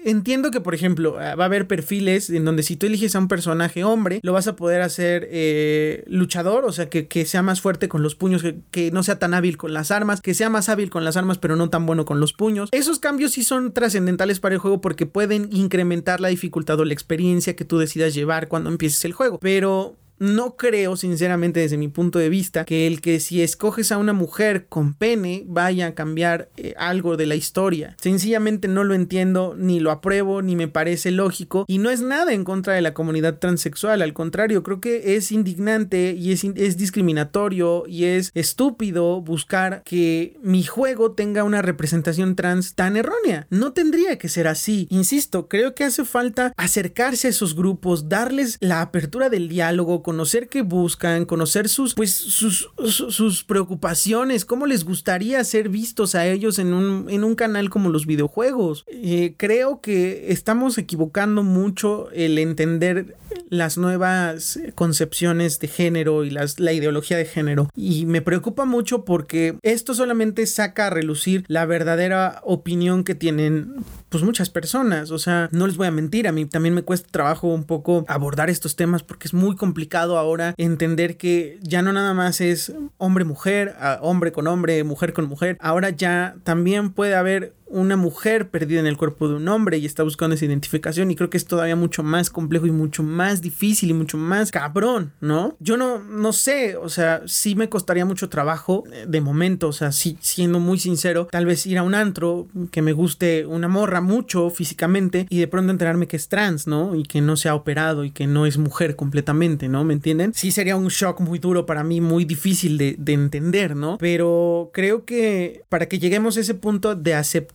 [0.05, 3.27] entiendo que, por ejemplo, va a haber perfiles en donde si tú eliges a un
[3.27, 7.89] personaje hombre, lo vas a poder hacer eh, luchador, o sea, que, sea más fuerte
[7.89, 10.69] con los puños, que, que no sea tan hábil con las armas, que sea más
[10.69, 12.69] hábil con las armas, pero no tan bueno con los puños.
[12.71, 16.93] Esos cambios sí son trascendentales para el juego porque pueden incrementar la dificultad o la
[16.93, 19.39] experiencia que tú decidas llevar cuando empieces el juego.
[19.39, 23.97] Pero no creo, sinceramente, desde mi punto de vista, que el que si escoges a
[23.97, 27.95] una mujer con pene vaya a cambiar eh, algo de la historia.
[27.99, 32.33] Sencillamente no lo entiendo, ni lo apruebo, ni me parece lógico, y no es nada
[32.33, 34.01] en contra de la comunidad transexual.
[34.01, 40.37] Al contrario, creo que es indignante y es, es discriminatorio y es estúpido buscar que
[40.41, 43.47] mi juego tenga una representación trans tan errónea.
[43.49, 44.87] No tendría que ser así.
[44.89, 50.49] Insisto, creo que hace falta acercarse a esos grupos, darles la apertura del diálogo conocer
[50.49, 56.59] qué buscan, conocer sus, pues, sus, sus, preocupaciones, cómo les gustaría ser vistos a ellos
[56.59, 58.85] en un, en un canal como los videojuegos.
[58.87, 63.17] Eh, creo que estamos equivocando mucho el entender
[63.49, 67.71] las nuevas concepciones de género y las, la ideología de género.
[67.75, 73.83] Y me preocupa mucho porque esto solamente saca a relucir la verdadera opinión que tienen
[74.15, 75.11] pues muchas personas.
[75.11, 78.05] O sea, no les voy a mentir, a mí también me cuesta trabajo un poco
[78.07, 82.71] abordar estos temas porque es muy complicado ahora entender que ya no nada más es
[82.97, 88.79] hombre-mujer, hombre con hombre, mujer con mujer, ahora ya también puede haber una mujer perdida
[88.79, 91.45] en el cuerpo de un hombre y está buscando esa identificación y creo que es
[91.45, 95.55] todavía mucho más complejo y mucho más difícil y mucho más cabrón, ¿no?
[95.59, 99.73] Yo no, no sé, o sea, sí me costaría mucho trabajo eh, de momento, o
[99.73, 103.67] sea, sí, siendo muy sincero, tal vez ir a un antro que me guste una
[103.67, 106.95] morra mucho físicamente y de pronto enterarme que es trans, ¿no?
[106.95, 109.83] Y que no se ha operado y que no es mujer completamente, ¿no?
[109.83, 110.33] ¿Me entienden?
[110.33, 113.97] Sí sería un shock muy duro para mí, muy difícil de, de entender, ¿no?
[113.97, 117.54] Pero creo que para que lleguemos a ese punto de aceptar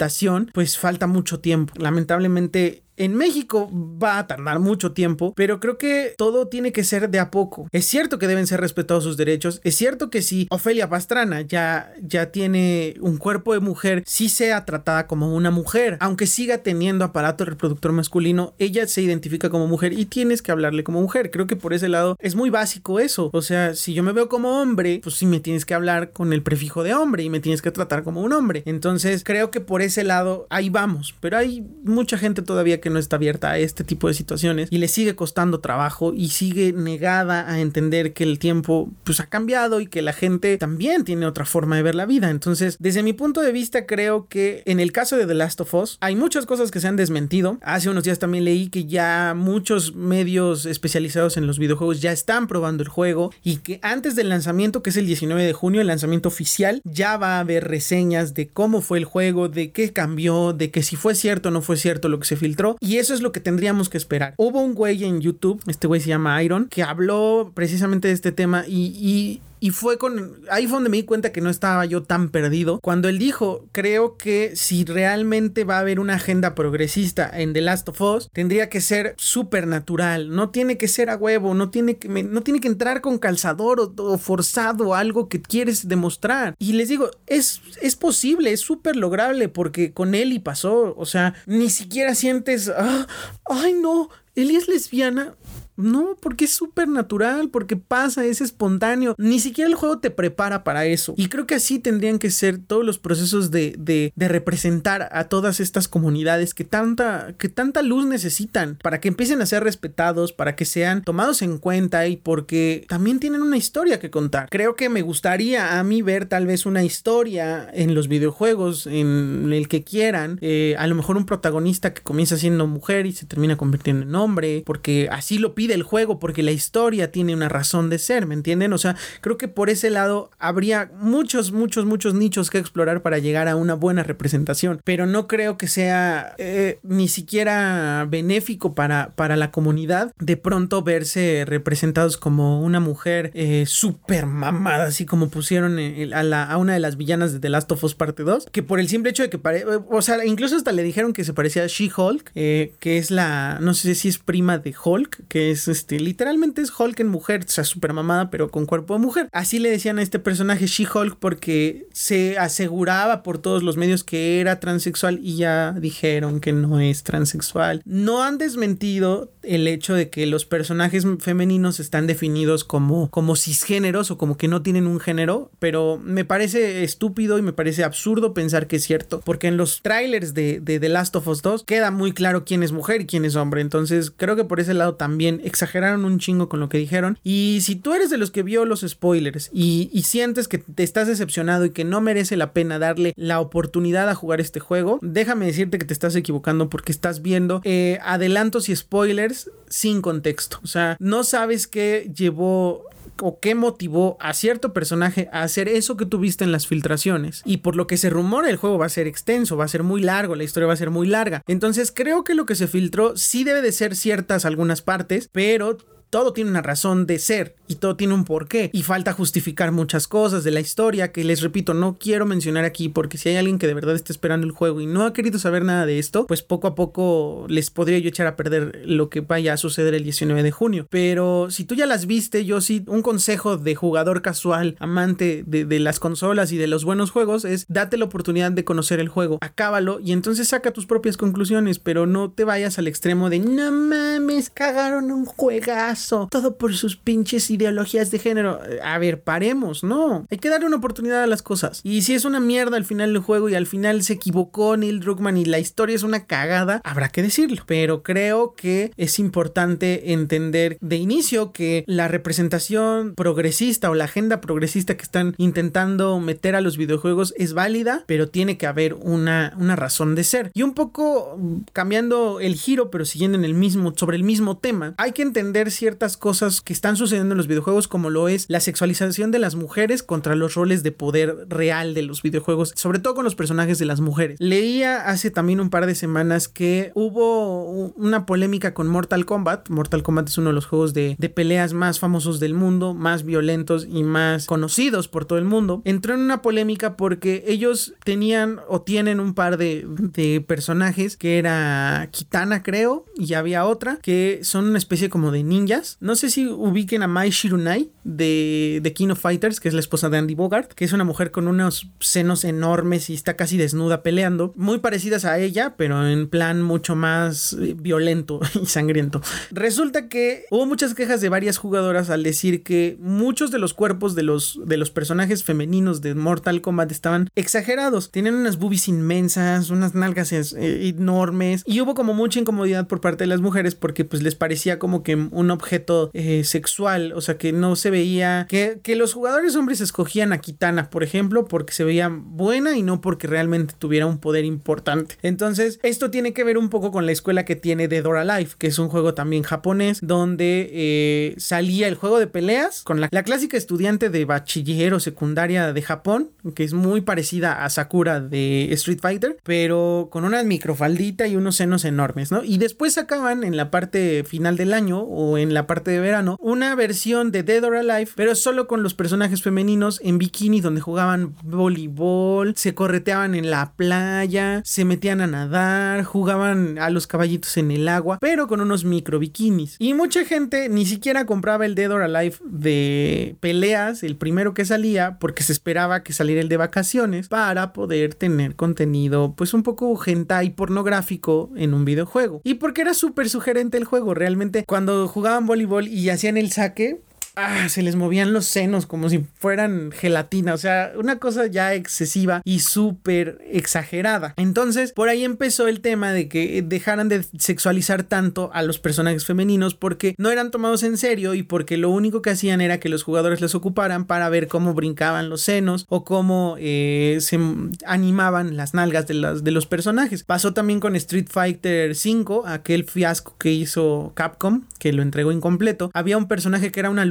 [0.53, 1.75] pues falta mucho tiempo.
[1.77, 7.09] Lamentablemente en México va a tardar mucho tiempo, pero creo que todo tiene que ser
[7.09, 7.67] de a poco.
[7.73, 11.93] Es cierto que deben ser respetados sus derechos, es cierto que si Ofelia Pastrana ya,
[12.03, 17.05] ya tiene un cuerpo de mujer, sí sea tratada como una mujer, aunque siga teniendo
[17.05, 21.31] aparato reproductor masculino, ella se identifica como mujer y tienes que hablarle como mujer.
[21.31, 23.31] Creo que por ese lado es muy básico eso.
[23.33, 26.33] O sea, si yo me veo como hombre, pues sí me tienes que hablar con
[26.33, 28.63] el prefijo de hombre y me tienes que tratar como un hombre.
[28.67, 32.98] Entonces creo que por ese lado ahí vamos, pero hay mucha gente todavía que no
[32.98, 37.50] está abierta a este tipo de situaciones y le sigue costando trabajo y sigue negada
[37.50, 41.44] a entender que el tiempo pues ha cambiado y que la gente también tiene otra
[41.44, 42.31] forma de ver la vida.
[42.31, 45.74] Entonces, desde mi punto de vista, creo que en el caso de The Last of
[45.74, 47.59] Us hay muchas cosas que se han desmentido.
[47.62, 52.46] Hace unos días también leí que ya muchos medios especializados en los videojuegos ya están
[52.46, 55.87] probando el juego y que antes del lanzamiento, que es el 19 de junio, el
[55.87, 60.53] lanzamiento oficial, ya va a haber reseñas de cómo fue el juego, de qué cambió,
[60.53, 62.76] de que si fue cierto o no fue cierto lo que se filtró.
[62.81, 64.33] Y eso es lo que tendríamos que esperar.
[64.38, 68.33] Hubo un güey en YouTube, este güey se llama Iron, que habló precisamente de este
[68.33, 70.42] tema y, y fue con.
[70.51, 72.81] Ahí fue donde me di cuenta que no estaba yo tan perdido.
[72.81, 77.61] Cuando él dijo: Creo que si realmente va a haber una agenda progresista en The
[77.61, 80.31] Last of Us, tendría que ser súper natural.
[80.31, 83.81] No tiene que ser a huevo, no tiene que, no tiene que entrar con calzador
[83.81, 86.55] o, forzado algo que quieres demostrar.
[86.59, 90.94] Y les digo: es, es posible, es súper lograble porque con y pasó.
[90.96, 92.68] O sea, ni siquiera sientes.
[92.68, 93.07] Ah,
[93.46, 95.35] ay, no, Eli es lesbiana.
[95.81, 99.14] No, porque es súper natural, porque pasa, es espontáneo.
[99.19, 101.14] Ni siquiera el juego te prepara para eso.
[101.16, 105.25] Y creo que así tendrían que ser todos los procesos de, de, de representar a
[105.25, 110.33] todas estas comunidades que tanta, que tanta luz necesitan para que empiecen a ser respetados,
[110.33, 114.49] para que sean tomados en cuenta y porque también tienen una historia que contar.
[114.51, 119.53] Creo que me gustaría a mí ver tal vez una historia en los videojuegos, en
[119.53, 120.38] el que quieran.
[120.40, 124.14] Eh, a lo mejor un protagonista que comienza siendo mujer y se termina convirtiendo en
[124.14, 128.26] hombre, porque así lo pide el juego porque la historia tiene una razón de ser,
[128.26, 128.72] ¿me entienden?
[128.72, 133.18] O sea, creo que por ese lado habría muchos, muchos, muchos nichos que explorar para
[133.18, 139.12] llegar a una buena representación, pero no creo que sea eh, ni siquiera benéfico para,
[139.14, 145.28] para la comunidad de pronto verse representados como una mujer eh, súper mamada, así como
[145.28, 145.78] pusieron
[146.12, 148.62] a, la, a, una de las villanas de The Last of Us Parte 2, que
[148.62, 151.33] por el simple hecho de que pare o sea, incluso hasta le dijeron que se
[151.33, 155.50] parecía a She-Hulk, eh, que es la, no sé si es prima de Hulk, que
[155.50, 159.01] es este, literalmente es Hulk en mujer, o sea, super mamada, pero con cuerpo de
[159.01, 159.29] mujer.
[159.33, 164.40] Así le decían a este personaje She-Hulk porque se aseguraba por todos los medios que
[164.40, 167.83] era transexual y ya dijeron que no es transexual.
[167.85, 174.11] No han desmentido el hecho de que los personajes femeninos están definidos como, como cisgéneros
[174.11, 178.35] o como que no tienen un género, pero me parece estúpido y me parece absurdo
[178.35, 181.64] pensar que es cierto, porque en los trailers de, de The Last of Us 2
[181.64, 184.75] queda muy claro quién es mujer y quién es hombre, entonces creo que por ese
[184.75, 187.18] lado también exageraron un chingo con lo que dijeron.
[187.22, 191.07] Y si tú eres de los que vio los spoilers y, sientes que te estás
[191.07, 195.46] decepcionado y que no merece la pena darle la oportunidad a jugar este juego, déjame
[195.46, 200.59] decirte que te estás equivocando porque estás viendo eh, adelantos y spoilers sin contexto.
[200.64, 202.85] O sea, no sabes qué llevó
[203.22, 207.42] o qué motivó a cierto personaje a hacer eso que tuviste en las filtraciones.
[207.44, 209.83] Y por lo que se rumora, el juego va a ser extenso, va a ser
[209.83, 211.42] muy largo, la historia va a ser muy larga.
[211.46, 215.76] Entonces creo que lo que se filtró sí debe de ser ciertas algunas partes, pero
[216.11, 218.68] todo tiene una razón de ser y todo tiene un porqué.
[218.72, 222.88] Y falta justificar muchas cosas de la historia que les repito no quiero mencionar aquí
[222.88, 225.38] porque si hay alguien que de verdad está esperando el juego y no ha querido
[225.38, 229.09] saber nada de esto pues poco a poco les podría yo echar a perder lo
[229.09, 230.88] que vaya a suceder el 19 de junio.
[230.90, 235.80] Pero si tú ya las viste yo sí un consejo de jugador casual amante de,
[235.80, 239.38] las consolas y de los buenos juegos es date la oportunidad de conocer el juego
[239.40, 243.70] acábalo y entonces saca tus propias conclusiones pero no te vayas al extremo de no
[243.70, 248.61] mames cagaron un juegazo todo por sus pinches ideologías de género.
[248.83, 250.27] A ver, paremos, no.
[250.31, 251.81] Hay que darle una oportunidad a las cosas.
[251.85, 255.01] Y si es una mierda al final del juego y al final se equivocó Neil
[255.01, 257.62] Druckmann y la historia es una cagada, habrá que decirlo.
[257.66, 264.40] Pero creo que es importante entender de inicio que la representación progresista o la agenda
[264.40, 269.55] progresista que están intentando meter a los videojuegos es válida, pero tiene que haber una,
[269.59, 270.51] una razón de ser.
[270.55, 271.38] Y un poco
[271.73, 275.70] cambiando el giro, pero siguiendo en el mismo, sobre el mismo tema, hay que entender
[275.70, 279.55] ciertas cosas que están sucediendo en los videojuegos, como lo es la sexualización de las
[279.55, 283.79] mujeres contra los roles de poder real de los videojuegos, sobre todo con los personajes
[283.79, 284.39] de las mujeres.
[284.41, 289.69] Leía hace también un par de semanas que hubo una polémica con Mortal Kombat.
[289.71, 293.87] Mortal Kombat es uno de los juegos de, peleas más famosos del mundo, más violentos
[293.89, 295.81] y más conocidos por todo el mundo.
[295.85, 301.39] Entró en una polémica porque ellos tenían o tienen un par de, de personajes que
[301.39, 306.31] era Kitana creo y había otra que son una especie como de ninja no sé
[306.31, 310.18] si ubiquen a Mai Shirunai de, de King of Fighters, que es la esposa de
[310.18, 314.53] Andy Bogart, que es una mujer con unos senos enormes y está casi desnuda peleando,
[314.57, 319.20] muy parecidas a ella, pero en plan mucho más eh, violento y sangriento.
[319.50, 324.14] Resulta que hubo muchas quejas de varias jugadoras al decir que muchos de los cuerpos
[324.14, 329.70] de los, de los personajes femeninos de Mortal Kombat estaban exagerados, tenían unas boobies inmensas,
[329.70, 334.05] unas nalgas eh, enormes y hubo como mucha incomodidad por parte de las mujeres porque
[334.05, 338.46] pues les parecía como que un objeto eh, sexual, o sea que no se veía
[338.48, 342.83] que, que los jugadores hombres escogían a Kitana, por ejemplo, porque se veía buena y
[342.83, 345.18] no porque realmente tuviera un poder importante.
[345.20, 348.56] Entonces, esto tiene que ver un poco con la escuela que tiene de Dora Life,
[348.59, 353.08] que es un juego también japonés, donde eh, salía el juego de peleas con la,
[353.10, 358.21] la clásica estudiante de bachiller o secundaria de Japón, que es muy parecida a Sakura
[358.21, 362.42] de Street Fighter, pero con una microfaldita y unos senos enormes, ¿no?
[362.42, 366.38] Y después sacaban en la parte final del año o en la parte de verano
[366.40, 370.81] una versión de Dead or Alive, pero solo con los personajes femeninos en bikini donde
[370.81, 377.56] jugaban voleibol, se correteaban en la playa, se metían a nadar, jugaban a los caballitos
[377.56, 379.75] en el agua, pero con unos micro bikinis.
[379.81, 384.65] Y mucha gente ni siquiera compraba el Dead or Alive de peleas, el primero que
[384.65, 389.65] salía, porque se esperaba que saliera el de vacaciones para poder tener contenido pues un
[389.65, 392.40] poco hentai pornográfico en un videojuego.
[392.44, 397.00] Y porque era súper sugerente el juego, realmente cuando jugaban voleibol y hacían el saque,
[397.47, 401.75] ah, se les movían los senos como si fueran gelatina, o sea, una cosa ya
[401.75, 404.35] excesiva y súper exagerada.
[404.37, 409.25] Entonces, por ahí empezó el tema de que dejaran de sexualizar tanto a los personajes
[409.25, 412.88] femeninos porque no eran tomados en serio y porque lo único que hacían era que
[412.88, 417.38] los jugadores les ocuparan para ver cómo brincaban los senos o cómo eh, se
[417.87, 420.25] animaban las nalgas de, las, de los personajes.
[420.25, 425.91] Pasó también con Street Fighter V, aquel fiasco que hizo Capcom, que lo entregó incompleto.
[425.95, 427.05] Había un personaje que era una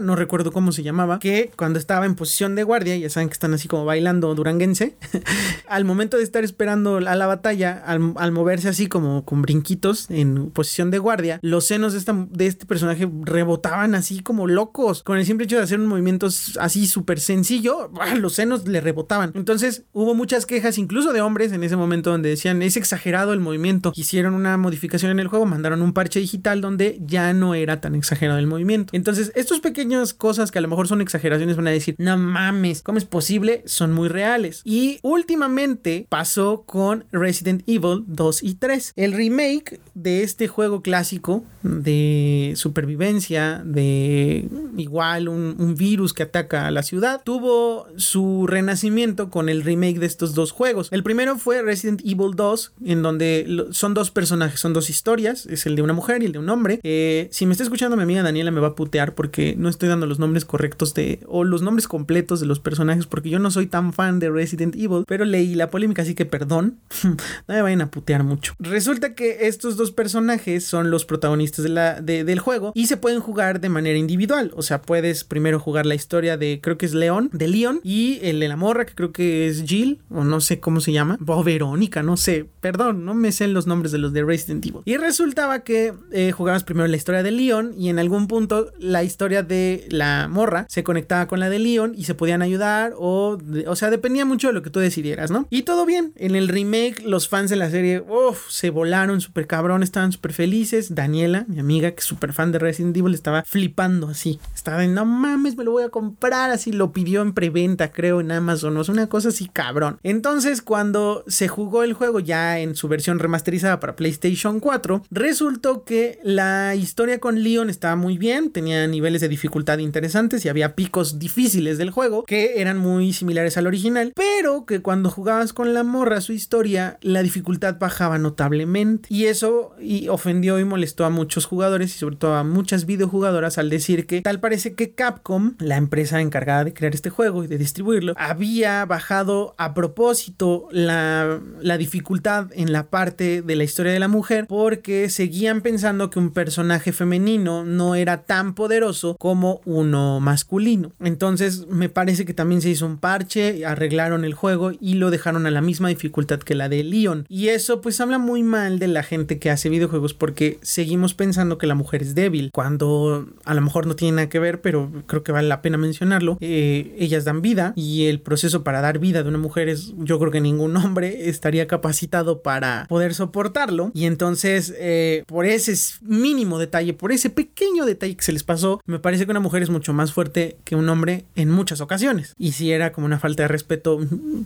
[0.00, 3.34] no recuerdo cómo se llamaba, que cuando estaba en posición de guardia, ya saben que
[3.34, 4.96] están así como bailando duranguense,
[5.68, 10.50] al momento de estar esperando a la batalla, al, moverse así como con brinquitos en
[10.50, 15.02] posición de guardia, los senos de, esta, de este personaje rebotaban así como locos.
[15.02, 19.32] Con el simple hecho de hacer un movimiento así súper sencillo, los senos le rebotaban.
[19.34, 23.40] Entonces hubo muchas quejas, incluso de hombres en ese momento, donde decían es exagerado el
[23.40, 23.92] movimiento.
[23.94, 27.94] Hicieron una modificación en el juego, mandaron un parche digital donde ya no era tan
[27.94, 28.90] exagerado el movimiento.
[28.96, 32.82] Entonces, estos pequeñas cosas que a lo mejor son exageraciones van a decir, no mames,
[32.82, 33.64] ¿cómo es posible?
[33.66, 34.62] Son muy reales.
[34.64, 38.92] Y últimamente pasó con Resident Evil 2 y 3.
[38.94, 46.68] El remake de este juego clásico de supervivencia, de igual un, un virus que ataca
[46.68, 50.90] a la ciudad, tuvo su renacimiento con el remake de estos dos juegos.
[50.92, 55.66] El primero fue Resident Evil 2, en donde son dos personajes, son dos historias, es
[55.66, 56.78] el de una mujer y el de un hombre.
[56.84, 59.88] Eh, si me está escuchando mi amiga Daniela me va a putear porque no estoy
[59.88, 63.50] dando los nombres correctos de o los nombres completos de los personajes porque yo no
[63.50, 67.16] soy tan fan de Resident Evil, pero leí la polémica así que perdón, no
[67.48, 68.54] me vayan a putear mucho.
[68.58, 73.20] Resulta que estos dos personajes son los protagonistas de la, del juego y se pueden
[73.20, 76.94] jugar de manera individual, o sea, puedes primero jugar la historia de creo que es
[76.94, 80.40] León, de Leon y el de la morra que creo que es Jill o no
[80.40, 83.98] sé cómo se llama, o Verónica, no sé, perdón, no me sé los nombres de
[83.98, 84.82] los de Resident Evil.
[84.84, 89.02] Y resultaba que eh, jugabas primero la historia de Leon y en algún punto la
[89.02, 93.38] historia de la morra se conectaba con la de Leon y se podían ayudar o,
[93.66, 95.46] o sea, dependía mucho de lo que tú decidieras, ¿no?
[95.50, 96.12] Y todo bien.
[96.16, 98.02] En el remake, los fans de la serie,
[98.48, 100.94] se volaron súper cabrón, estaban súper felices.
[100.94, 104.40] Daniela, mi amiga, que es súper fan de Resident Evil, estaba flipando así.
[104.54, 106.50] Estaba de, no mames, me lo voy a comprar.
[106.50, 108.76] Así lo pidió en preventa, creo, en Amazon.
[108.76, 109.98] O sea, una cosa así cabrón.
[110.02, 115.84] Entonces, cuando se jugó el juego ya en su versión remasterizada para PlayStation 4, resultó
[115.84, 118.86] que la historia con Leon estaba muy bien, tenía
[119.18, 124.12] de dificultad interesantes y había picos difíciles del juego que eran muy similares al original,
[124.14, 129.08] pero que cuando jugabas con la morra su historia, la dificultad bajaba notablemente.
[129.12, 129.74] Y eso
[130.10, 134.22] ofendió y molestó a muchos jugadores y sobre todo a muchas videojugadoras al decir que
[134.22, 138.84] tal parece que Capcom, la empresa encargada de crear este juego y de distribuirlo, había
[138.84, 141.40] bajado a propósito la
[141.78, 146.30] dificultad en la parte de la historia de la mujer porque seguían pensando que un
[146.30, 150.92] personaje femenino no era tan poderoso como uno masculino.
[151.00, 155.46] Entonces me parece que también se hizo un parche, arreglaron el juego y lo dejaron
[155.46, 157.26] a la misma dificultad que la de Leon.
[157.28, 161.58] Y eso pues habla muy mal de la gente que hace videojuegos porque seguimos pensando
[161.58, 164.90] que la mujer es débil, cuando a lo mejor no tiene nada que ver, pero
[165.06, 166.38] creo que vale la pena mencionarlo.
[166.40, 170.18] Eh, ellas dan vida y el proceso para dar vida de una mujer es, yo
[170.18, 173.90] creo que ningún hombre estaría capacitado para poder soportarlo.
[173.94, 178.80] Y entonces, eh, por ese mínimo detalle, por ese pequeño detalle que se les pasó,
[178.90, 182.34] me parece que una mujer es mucho más fuerte que un hombre en muchas ocasiones.
[182.38, 183.98] Y si era como una falta de respeto,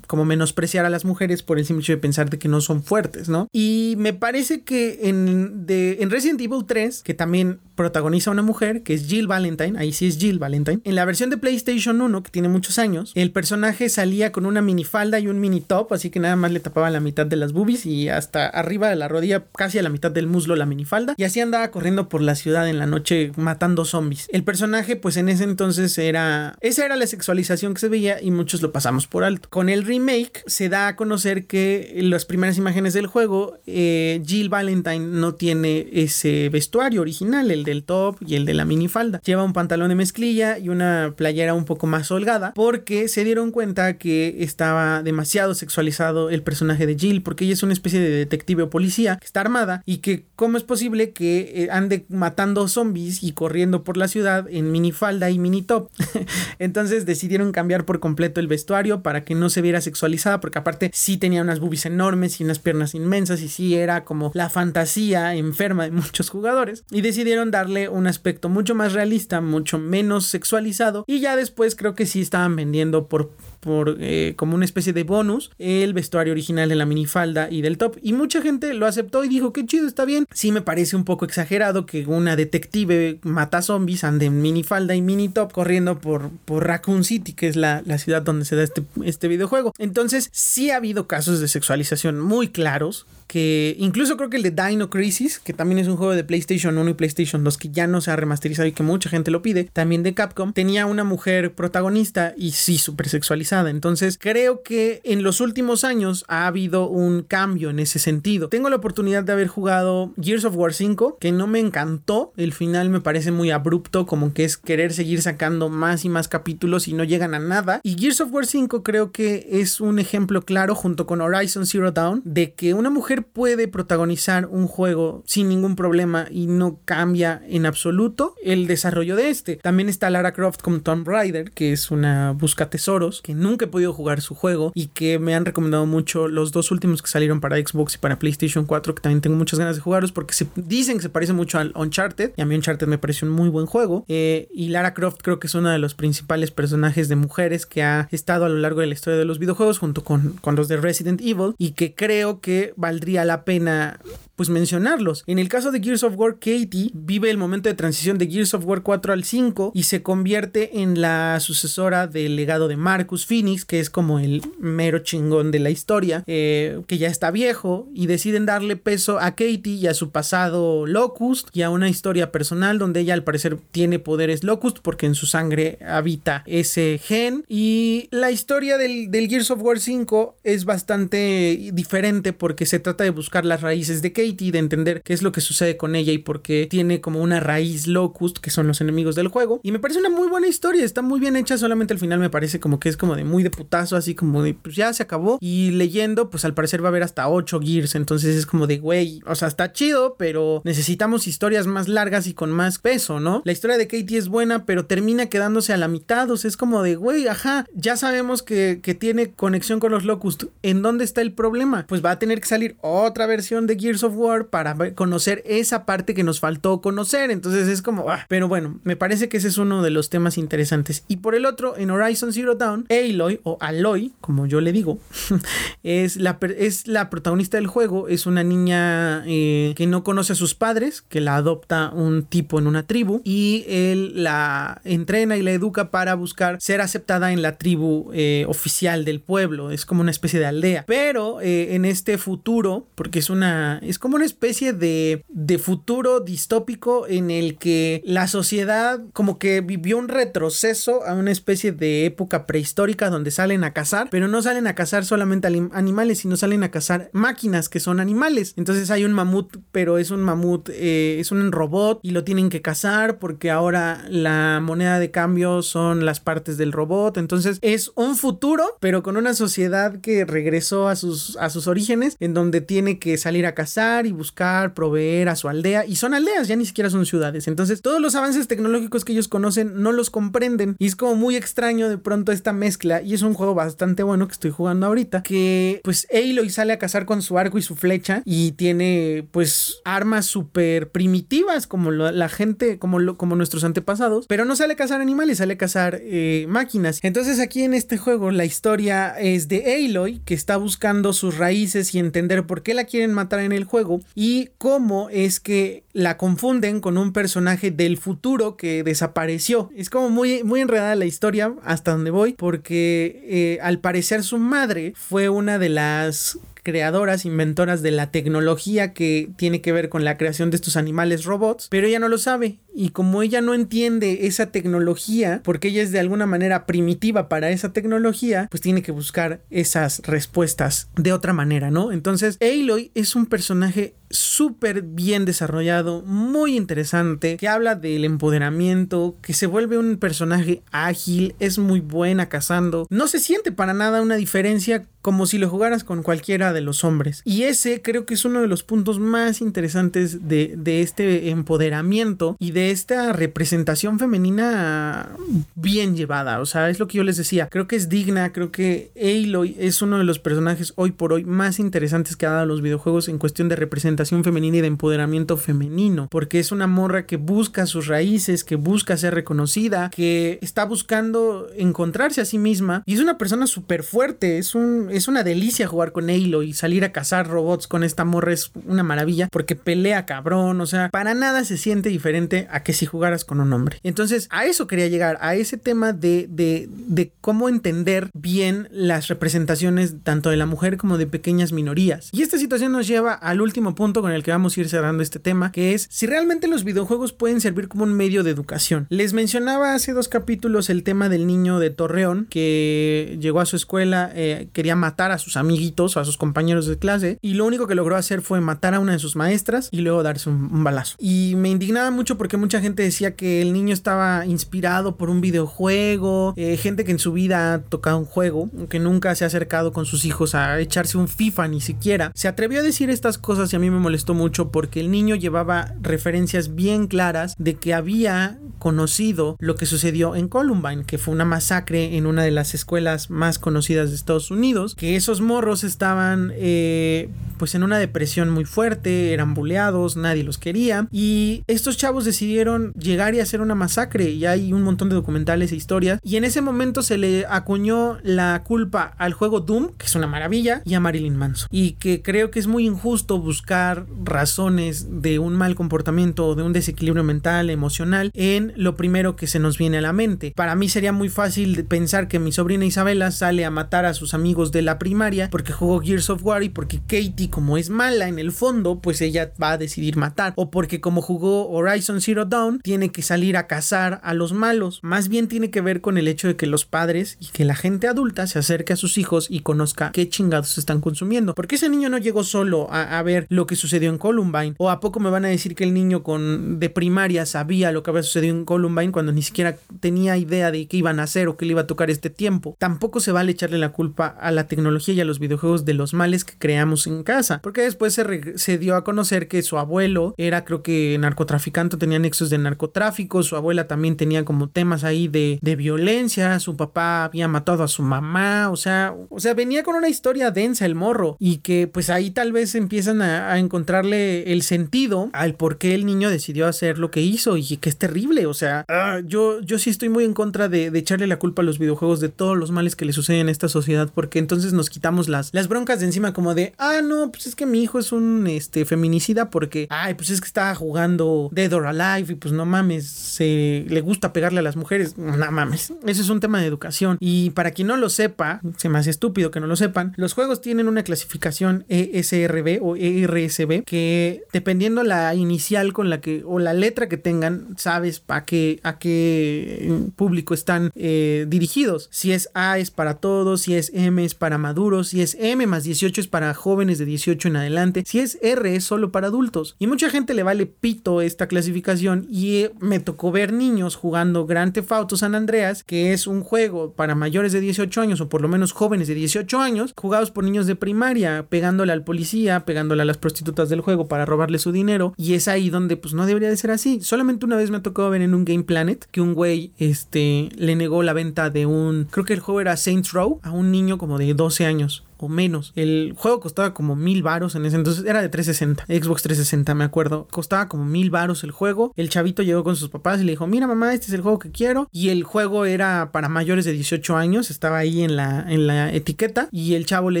[0.06, 2.82] como menospreciar a las mujeres por el simple hecho de pensar de que no son
[2.82, 3.48] fuertes, ¿no?
[3.52, 8.82] Y me parece que en, de, en Resident Evil 3, que también protagoniza una mujer,
[8.82, 12.22] que es Jill Valentine, ahí sí es Jill Valentine, en la versión de PlayStation 1,
[12.22, 16.10] que tiene muchos años, el personaje salía con una minifalda y un mini top, así
[16.10, 19.08] que nada más le tapaba la mitad de las boobies y hasta arriba de la
[19.08, 22.34] rodilla, casi a la mitad del muslo la minifalda, y así andaba corriendo por la
[22.34, 24.28] ciudad en la noche matando zombies.
[24.30, 28.30] El personaje, pues en ese entonces era, esa era la sexualización que se veía y
[28.30, 29.48] muchos lo pasamos por alto.
[29.50, 34.48] Con el remake se da a conocer que las primeras imágenes del juego, eh, Jill
[34.48, 39.20] Valentine no tiene ese vestuario original, el del top y el de la minifalda.
[39.24, 43.50] Lleva un pantalón de mezclilla y una playera un poco más holgada porque se dieron
[43.50, 48.10] cuenta que estaba demasiado sexualizado el personaje de Jill porque ella es una especie de
[48.10, 52.66] detective o policía que está armada y que cómo es posible que eh, ande matando
[52.68, 55.90] zombies y corriendo por la ciudad en minifalda y mini top.
[56.58, 60.90] Entonces decidieron cambiar por completo el vestuario para que no se viera sexualizada porque aparte
[60.92, 65.34] sí tenía unas boobies enormes y unas piernas inmensas y sí era como la fantasía
[65.34, 71.04] enferma de muchos jugadores y decidieron darle un aspecto mucho más realista, mucho menos sexualizado
[71.06, 73.30] y ya después creo que sí estaban vendiendo por
[73.64, 77.78] por eh, como una especie de bonus el vestuario original de la minifalda y del
[77.78, 80.96] top y mucha gente lo aceptó y dijo que chido está bien sí me parece
[80.96, 85.98] un poco exagerado que una detective mata zombies ande en minifalda y mini top corriendo
[85.98, 89.72] por, por Raccoon City que es la, la ciudad donde se da este, este videojuego
[89.78, 94.50] entonces sí ha habido casos de sexualización muy claros que incluso creo que el de
[94.50, 97.86] Dino Crisis, que también es un juego de PlayStation 1 y PlayStation 2 que ya
[97.86, 101.04] no se ha remasterizado y que mucha gente lo pide, también de Capcom, tenía una
[101.04, 103.53] mujer protagonista y sí súper sexualizada.
[103.54, 108.48] Entonces creo que en los últimos años ha habido un cambio en ese sentido.
[108.48, 112.32] Tengo la oportunidad de haber jugado Gears of War 5, que no me encantó.
[112.36, 116.26] El final me parece muy abrupto, como que es querer seguir sacando más y más
[116.26, 117.80] capítulos y no llegan a nada.
[117.84, 121.92] Y Gears of War 5 creo que es un ejemplo claro junto con Horizon Zero
[121.92, 127.42] Dawn de que una mujer puede protagonizar un juego sin ningún problema y no cambia
[127.48, 129.56] en absoluto el desarrollo de este.
[129.56, 133.68] También está Lara Croft con Tomb Raider, que es una busca tesoros, que nunca he
[133.68, 137.40] podido jugar su juego y que me han recomendado mucho los dos últimos que salieron
[137.40, 140.46] para Xbox y para PlayStation 4, que también tengo muchas ganas de jugarlos porque se
[140.56, 143.50] dicen que se parece mucho al Uncharted y a mí Uncharted me parece un muy
[143.50, 144.04] buen juego.
[144.08, 147.82] Eh, y Lara Croft creo que es uno de los principales personajes de mujeres que
[147.82, 150.68] ha estado a lo largo de la historia de los videojuegos junto con, con los
[150.68, 154.00] de Resident Evil y que creo que valdría la pena
[154.36, 155.24] pues mencionarlos.
[155.26, 158.54] En el caso de Gears of War, Katie vive el momento de transición de Gears
[158.54, 163.26] of War 4 al 5 y se convierte en la sucesora del legado de Marcus
[163.26, 167.88] Phoenix, que es como el mero chingón de la historia, eh, que ya está viejo
[167.94, 172.32] y deciden darle peso a Katie y a su pasado Locust y a una historia
[172.32, 177.44] personal donde ella al parecer tiene poderes Locust porque en su sangre habita ese gen
[177.48, 183.04] y la historia del, del Gears of War 5 es bastante diferente porque se trata
[183.04, 186.12] de buscar las raíces de Katie, de entender qué es lo que sucede con ella
[186.12, 189.60] y por qué tiene como una raíz locust, que son los enemigos del juego.
[189.62, 192.30] Y me parece una muy buena historia, está muy bien hecha, solamente al final me
[192.30, 195.02] parece como que es como de muy de putazo, así como de pues ya se
[195.02, 195.38] acabó.
[195.40, 198.78] Y leyendo, pues al parecer va a haber hasta 8 Gears, entonces es como de
[198.78, 203.42] güey, o sea, está chido, pero necesitamos historias más largas y con más peso, ¿no?
[203.44, 206.56] La historia de Katie es buena, pero termina quedándose a la mitad, o sea, es
[206.56, 211.04] como de güey, ajá, ya sabemos que, que tiene conexión con los locust, ¿en dónde
[211.04, 211.86] está el problema?
[211.88, 215.84] Pues va a tener que salir otra versión de Gears of War para conocer esa
[215.84, 217.30] parte que nos faltó conocer.
[217.30, 218.26] Entonces es como, ah.
[218.28, 221.04] pero bueno, me parece que ese es uno de los temas interesantes.
[221.08, 224.98] Y por el otro, en Horizon Zero Dawn, Aloy o Aloy, como yo le digo,
[225.82, 228.08] es, la, es la protagonista del juego.
[228.08, 232.58] Es una niña eh, que no conoce a sus padres, que la adopta un tipo
[232.58, 237.42] en una tribu y él la entrena y la educa para buscar ser aceptada en
[237.42, 239.70] la tribu eh, oficial del pueblo.
[239.70, 240.84] Es como una especie de aldea.
[240.86, 247.06] Pero eh, en este futuro, porque es una, como una especie de, de futuro distópico
[247.08, 252.44] en el que la sociedad como que vivió un retroceso a una especie de época
[252.44, 256.70] prehistórica donde salen a cazar, pero no salen a cazar solamente animales, sino salen a
[256.70, 258.52] cazar máquinas que son animales.
[258.58, 262.50] Entonces hay un mamut, pero es un mamut, eh, es un robot y lo tienen
[262.50, 267.16] que cazar porque ahora la moneda de cambio son las partes del robot.
[267.16, 272.18] Entonces es un futuro, pero con una sociedad que regresó a sus, a sus orígenes,
[272.20, 275.86] en donde tiene que salir a cazar y buscar, proveer a su aldea.
[275.86, 277.48] Y son aldeas, ya ni siquiera son ciudades.
[277.48, 280.76] Entonces, todos los avances tecnológicos que ellos conocen no los comprenden.
[280.78, 283.02] Y es como muy extraño de pronto esta mezcla.
[283.02, 285.22] Y es un juego bastante bueno que estoy jugando ahorita.
[285.22, 288.22] Que pues Aloy sale a cazar con su arco y su flecha.
[288.24, 294.26] Y tiene pues armas súper primitivas como la gente, como, como nuestros antepasados.
[294.26, 296.98] Pero no sale a cazar animales, sale a cazar eh, máquinas.
[297.02, 301.94] Entonces aquí en este juego la historia es de Aloy que está buscando sus raíces
[301.94, 303.83] y entender por qué la quieren matar en el juego
[304.14, 309.70] y cómo es que la confunden con un personaje del futuro que desapareció.
[309.76, 314.38] Es como muy, muy enredada la historia hasta donde voy porque eh, al parecer su
[314.38, 320.02] madre fue una de las creadoras, inventoras de la tecnología que tiene que ver con
[320.02, 322.58] la creación de estos animales robots, pero ella no lo sabe.
[322.74, 327.50] Y como ella no entiende esa tecnología, porque ella es de alguna manera primitiva para
[327.50, 331.92] esa tecnología, pues tiene que buscar esas respuestas de otra manera, ¿no?
[331.92, 339.34] Entonces, Aloy es un personaje súper bien desarrollado, muy interesante, que habla del empoderamiento, que
[339.34, 344.16] se vuelve un personaje ágil, es muy buena cazando, no se siente para nada una
[344.16, 347.20] diferencia como si lo jugaras con cualquiera de los hombres.
[347.24, 352.36] Y ese creo que es uno de los puntos más interesantes de, de este empoderamiento
[352.38, 355.10] y de esta representación femenina
[355.54, 356.40] bien llevada.
[356.40, 357.48] O sea, es lo que yo les decía.
[357.50, 361.24] Creo que es digna, creo que Aloy es uno de los personajes hoy por hoy
[361.24, 365.36] más interesantes que ha dado los videojuegos en cuestión de representación femenina y de empoderamiento
[365.36, 366.08] femenino.
[366.10, 371.48] Porque es una morra que busca sus raíces, que busca ser reconocida, que está buscando
[371.56, 372.82] encontrarse a sí misma.
[372.86, 376.52] Y es una persona súper fuerte, es un es una delicia jugar con Halo y
[376.52, 380.88] salir a cazar robots con esta morra es una maravilla porque pelea cabrón, o sea,
[380.90, 383.78] para nada se siente diferente a que si jugaras con un hombre.
[383.82, 389.08] Entonces, a eso quería llegar, a ese tema de, de, de cómo entender bien las
[389.08, 392.10] representaciones tanto de la mujer como de pequeñas minorías.
[392.12, 395.02] Y esta situación nos lleva al último punto con el que vamos a ir cerrando
[395.02, 398.86] este tema, que es si realmente los videojuegos pueden servir como un medio de educación.
[398.88, 403.56] Les mencionaba hace dos capítulos el tema del niño de Torreón que llegó a su
[403.56, 407.46] escuela, eh, quería matar a sus amiguitos o a sus compañeros de clase y lo
[407.46, 410.64] único que logró hacer fue matar a una de sus maestras y luego darse un,
[410.64, 410.96] balazo.
[410.98, 415.22] Y me indignaba mucho porque mucha gente decía que el niño estaba inspirado por un
[415.22, 419.28] videojuego, eh, gente que en su vida ha tocado un juego, que nunca se ha
[419.28, 423.16] acercado con sus hijos a echarse un FIFA ni siquiera, se atrevió a decir estas
[423.16, 427.54] cosas y a mí me molestó mucho porque el niño llevaba referencias bien claras de
[427.54, 432.30] que había conocido lo que sucedió en Columbine, que fue una masacre en una de
[432.30, 437.78] las escuelas más conocidas de Estados Unidos que esos morros estaban eh, pues en una
[437.78, 442.33] depresión muy fuerte, eran buleados, nadie los quería y estos chavos decidieron
[442.78, 444.10] llegar y hacer una masacre.
[444.10, 446.00] Y hay un montón de documentales e historias.
[446.02, 450.06] Y en ese momento se le acuñó la culpa al juego Doom, que es una
[450.06, 451.48] maravilla, y a Marilyn Manson.
[451.50, 456.42] Y que creo que es muy injusto buscar razones de un mal comportamiento o de
[456.42, 460.32] un desequilibrio mental, emocional en lo primero que se nos viene a la mente.
[460.34, 464.14] Para mí sería muy fácil pensar que mi sobrina Isabela sale a matar a sus
[464.14, 468.08] amigos de la primaria porque jugó Gears of War y porque Katie como es mala
[468.08, 470.32] en el fondo pues ella va a decidir matar.
[470.36, 472.23] O porque como jugó Horizon Zero
[472.62, 474.80] Tiene que salir a cazar a los malos.
[474.82, 477.54] Más bien tiene que ver con el hecho de que los padres y que la
[477.54, 481.34] gente adulta se acerque a sus hijos y conozca qué chingados están consumiendo.
[481.34, 484.54] Porque ese niño no llegó solo a, ver lo que sucedió en Columbine.
[484.58, 487.82] O a poco me van a decir que el niño con de primaria sabía lo
[487.82, 491.28] que había sucedido en Columbine cuando ni siquiera tenía idea de qué iban a hacer
[491.28, 492.56] o qué le iba a tocar este tiempo.
[492.58, 495.94] Tampoco se vale echarle la culpa a la tecnología y a los videojuegos de los
[495.94, 497.40] males que creamos en casa.
[497.42, 502.30] Porque después se, dio a conocer que su abuelo era, creo que, narcotraficante, tenía nexos
[502.30, 503.22] de narcotráfico.
[503.22, 506.38] Su abuela también tenía como temas ahí de, violencia.
[506.38, 508.50] Su papá había matado a su mamá.
[508.50, 511.16] O sea, o sea, venía con una historia densa el morro.
[511.18, 515.86] Y que pues ahí tal vez empiezan a, encontrarle el sentido al por qué el
[515.86, 517.36] niño decidió hacer lo que hizo.
[517.36, 518.26] Y que es terrible.
[518.26, 521.42] O sea, ah, yo, yo sí estoy muy en contra de, de echarle la culpa
[521.42, 523.90] a los videojuegos de todos los males que le suceden en esta sociedad.
[523.94, 527.34] Porque entonces nos quitamos las, las broncas de encima como de, ah, no, pues es
[527.34, 531.52] que mi hijo es un este, feminicida porque, ay, pues es que está jugando Dead
[531.52, 535.72] or Alive y pues no mames, se le gusta pegarle a las mujeres, no mames.
[535.86, 536.96] Ese es un tema de educación.
[537.00, 540.14] Y para quien no lo sepa, se me hace estúpido que no lo sepan, los
[540.14, 546.38] juegos tienen una clasificación ESRB o ERSB que dependiendo la inicial con la que, o
[546.38, 551.88] la letra que tengan, sabes a qué, a qué público están eh, dirigidos.
[551.90, 555.46] Si es A es para todos, si es M es para maduros, y es M
[555.46, 557.82] más 18 es para jóvenes de 18 en adelante.
[557.86, 559.56] Si es R es solo para adultos.
[559.58, 564.26] Y mucha gente le vale pito esta clasificación y eh, me tocó ver niños jugando
[564.26, 568.08] Grand Theft Auto San Andreas, que es un juego para mayores de 18 años o
[568.08, 572.44] por lo menos jóvenes de 18 años, jugados por niños de primaria, pegándole al policía,
[572.44, 574.94] pegándole a las prostitutas del juego para robarle su dinero.
[574.96, 576.80] Y es ahí donde pues no debería de ser así.
[576.80, 580.56] Solamente una vez me tocó ver en un Game Planet que un güey este, le
[580.56, 583.78] negó la venta de un, creo que el juego era Saints Row, a un niño
[583.78, 585.52] como de 12 años menos.
[585.56, 589.64] El juego costaba como mil varos en ese entonces, era de 360, Xbox 360 me
[589.64, 591.72] acuerdo, costaba como mil varos el juego.
[591.76, 594.18] El chavito llegó con sus papás y le dijo, mira mamá, este es el juego
[594.18, 594.68] que quiero.
[594.72, 598.72] Y el juego era para mayores de 18 años, estaba ahí en la, en la
[598.72, 599.28] etiqueta.
[599.30, 600.00] Y el chavo le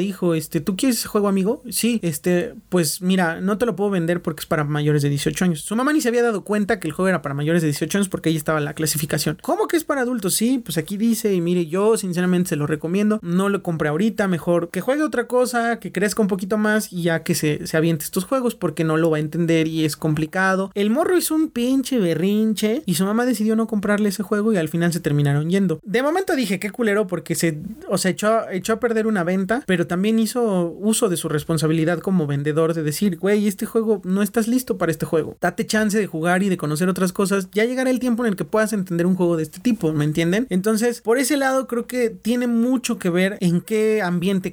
[0.00, 1.62] dijo, este, ¿tú quieres ese juego amigo?
[1.70, 5.44] Sí, este, pues mira, no te lo puedo vender porque es para mayores de 18
[5.44, 5.60] años.
[5.60, 7.98] Su mamá ni se había dado cuenta que el juego era para mayores de 18
[7.98, 9.38] años porque ahí estaba la clasificación.
[9.42, 10.34] ¿Cómo que es para adultos?
[10.34, 13.18] Sí, pues aquí dice y mire, yo sinceramente se lo recomiendo.
[13.22, 17.02] No lo compré ahorita, mejor que juegue otra cosa, que crezca un poquito más y
[17.02, 19.96] ya que se, se aviente estos juegos porque no lo va a entender y es
[19.96, 20.70] complicado.
[20.74, 24.56] El morro hizo un pinche berrinche y su mamá decidió no comprarle ese juego y
[24.56, 25.80] al final se terminaron yendo.
[25.82, 29.62] De momento dije, qué culero porque se, o sea, echó, echó a perder una venta,
[29.66, 34.22] pero también hizo uso de su responsabilidad como vendedor de decir, güey, este juego no
[34.22, 35.36] estás listo para este juego.
[35.40, 37.48] Date chance de jugar y de conocer otras cosas.
[37.52, 40.04] Ya llegará el tiempo en el que puedas entender un juego de este tipo, ¿me
[40.04, 40.46] entienden?
[40.50, 44.52] Entonces, por ese lado creo que tiene mucho que ver en qué ambiente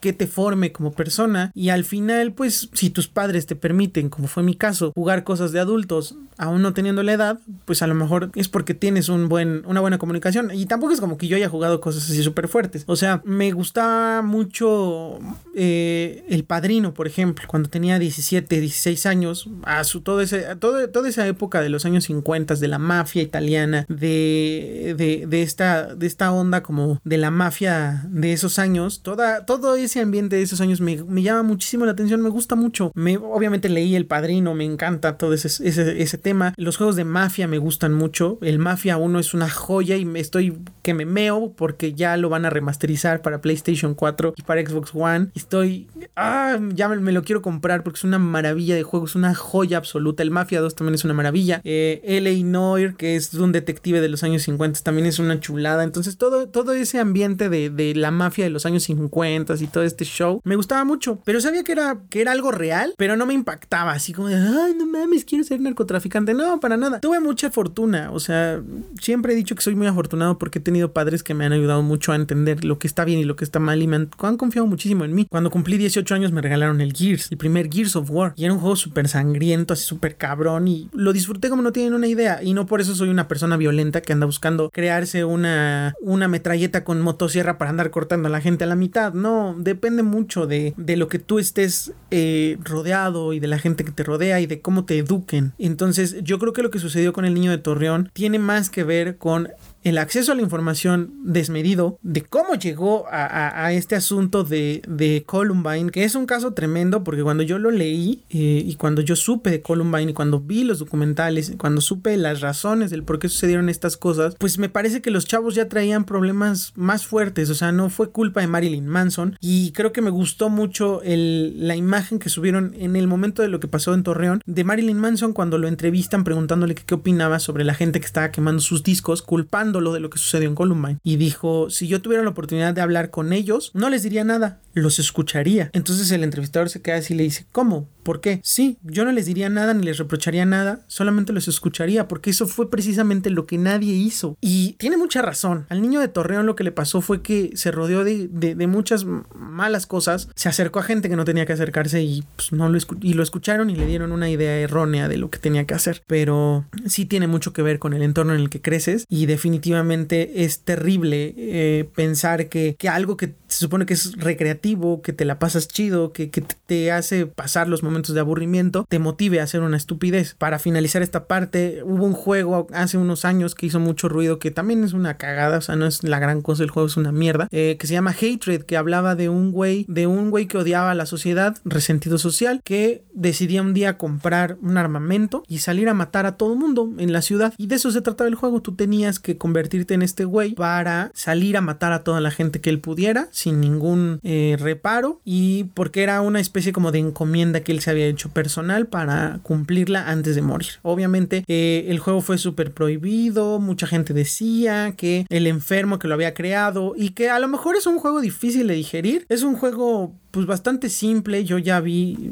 [0.00, 4.28] que te forme como persona y al final pues si tus padres te permiten, como
[4.28, 7.94] fue mi caso, jugar cosas de adultos aún no teniendo la edad, pues a lo
[7.94, 11.36] mejor es porque tienes un buen, una buena comunicación y tampoco es como que yo
[11.36, 12.84] haya jugado cosas así súper fuertes.
[12.86, 15.18] O sea, me gustaba mucho
[15.54, 20.88] eh, El Padrino, por ejemplo, cuando tenía 17, 16 años, a su, todo ese, todo,
[20.88, 25.94] toda esa época de los años 50 de la mafia italiana, de, de, de, esta,
[25.94, 30.42] de esta onda como de la mafia de esos años, toda, todo ese ambiente de
[30.42, 32.92] esos años me, llama muchísimo la atención, me gusta mucho.
[32.94, 36.54] Me, obviamente leí El Padrino, me encanta todo ese, ese, tema.
[36.56, 38.38] Los juegos de mafia me gustan mucho.
[38.42, 42.28] El Mafia 1 es una joya y me estoy que me meo porque ya lo
[42.28, 45.28] van a remasterizar para PlayStation 4 y para Xbox One.
[45.34, 45.88] Estoy...
[46.16, 49.78] Ah, ya me, lo quiero comprar porque es una maravilla de juego, es una joya
[49.78, 50.22] absoluta.
[50.22, 51.60] El Mafia 2 también es una maravilla.
[51.64, 52.44] Eh, L.A.
[52.44, 55.84] Noir, que es un detective de los años 50, también es una chulada.
[55.84, 59.02] Entonces todo, todo ese ambiente de, de la mafia de los años 50
[59.36, 60.40] y todo este show.
[60.44, 63.92] Me gustaba mucho, pero sabía que era, que era algo real, pero no me impactaba,
[63.92, 66.34] así como de, ay, no mames, quiero ser narcotraficante.
[66.34, 67.00] No, para nada.
[67.00, 68.62] Tuve mucha fortuna, o sea,
[69.00, 71.82] siempre he dicho que soy muy afortunado porque he tenido padres que me han ayudado
[71.82, 74.08] mucho a entender lo que está bien y lo que está mal y me han,
[74.36, 75.26] confiado muchísimo en mí.
[75.28, 78.52] Cuando cumplí 18 años me regalaron el Gears, el primer Gears of War, y era
[78.52, 82.42] un juego súper sangriento, así súper cabrón, y lo disfruté como no tienen una idea,
[82.42, 86.84] y no por eso soy una persona violenta que anda buscando crearse una, una metralleta
[86.84, 89.12] con motosierra para andar cortando a la gente a la mitad.
[89.22, 93.92] No, depende mucho de, lo que tú estés eh, rodeado y de la gente que
[93.92, 95.52] te rodea y de cómo te eduquen.
[95.58, 98.82] Entonces yo creo que lo que sucedió con el niño de Torreón tiene más que
[98.82, 99.48] ver con
[99.84, 105.90] el acceso a la información desmedido de cómo llegó a, este asunto de, de, Columbine,
[105.90, 109.50] que es un caso tremendo porque cuando yo lo leí eh, y cuando yo supe
[109.50, 113.68] de Columbine y cuando vi los documentales, cuando supe las razones del por qué sucedieron
[113.68, 117.72] estas cosas, pues me parece que los chavos ya traían problemas más fuertes, o sea,
[117.72, 119.36] no fue culpa de Marilyn Manson.
[119.40, 123.48] Y creo que me gustó mucho el, la imagen que subieron en el momento de
[123.48, 127.64] lo que pasó en Torreón de Marilyn Manson cuando lo entrevistan preguntándole qué opinaba sobre
[127.64, 130.98] la gente que estaba quemando sus discos, culpando de lo que sucedió en Columbine.
[131.02, 134.60] Y dijo, si yo tuviera la oportunidad de hablar con ellos, no les diría nada,
[134.74, 135.70] los escucharía.
[135.72, 137.88] Entonces el entrevistador se queda así y le dice, ¿cómo?
[138.02, 138.40] ¿Por qué?
[138.42, 142.46] Sí, yo no les diría nada ni les reprocharía nada, solamente los escucharía, porque eso
[142.46, 144.36] fue precisamente lo que nadie hizo.
[144.40, 145.66] Y tiene mucha razón.
[145.68, 149.04] Al niño de Torreón lo que le pasó fue que se rodeó de, de, muchas
[149.34, 152.78] malas cosas, se acercó a gente que no tenía que acercarse y, pues, no lo
[153.00, 156.02] y lo escucharon y le dieron una idea errónea de lo que tenía que hacer.
[156.06, 160.44] Pero sí tiene mucho que ver con el entorno en el que creces y definitivamente
[160.44, 165.24] es terrible eh, pensar que, que algo que se supone que es recreativo, que te
[165.24, 169.44] la pasas chido, que, que te hace pasar los momentos de aburrimiento te motive a
[169.44, 170.34] hacer una estupidez.
[170.38, 174.50] Para finalizar esta parte, hubo un juego hace unos años que hizo mucho ruido, que
[174.50, 177.12] también es una cagada, o sea, no es la gran cosa, el juego es una
[177.12, 180.58] mierda, eh, que se llama Hatred, que hablaba de un güey, de un güey que
[180.58, 185.88] odiaba a la sociedad, resentido social, que decidía un día comprar un armamento y salir
[185.88, 187.54] a matar a todo mundo en la ciudad.
[187.56, 191.10] Y de eso se trataba el juego, tú tenías que convertirte en este güey para
[191.14, 195.64] salir a matar a toda la gente que él pudiera sin ningún eh, reparo y
[195.74, 200.08] porque era una especie como de encomienda que él se había hecho personal para cumplirla
[200.08, 200.68] antes de morir.
[200.82, 206.14] Obviamente eh, el juego fue súper prohibido, mucha gente decía que el enfermo que lo
[206.14, 209.56] había creado y que a lo mejor es un juego difícil de digerir, es un
[209.56, 212.30] juego pues bastante simple, yo ya vi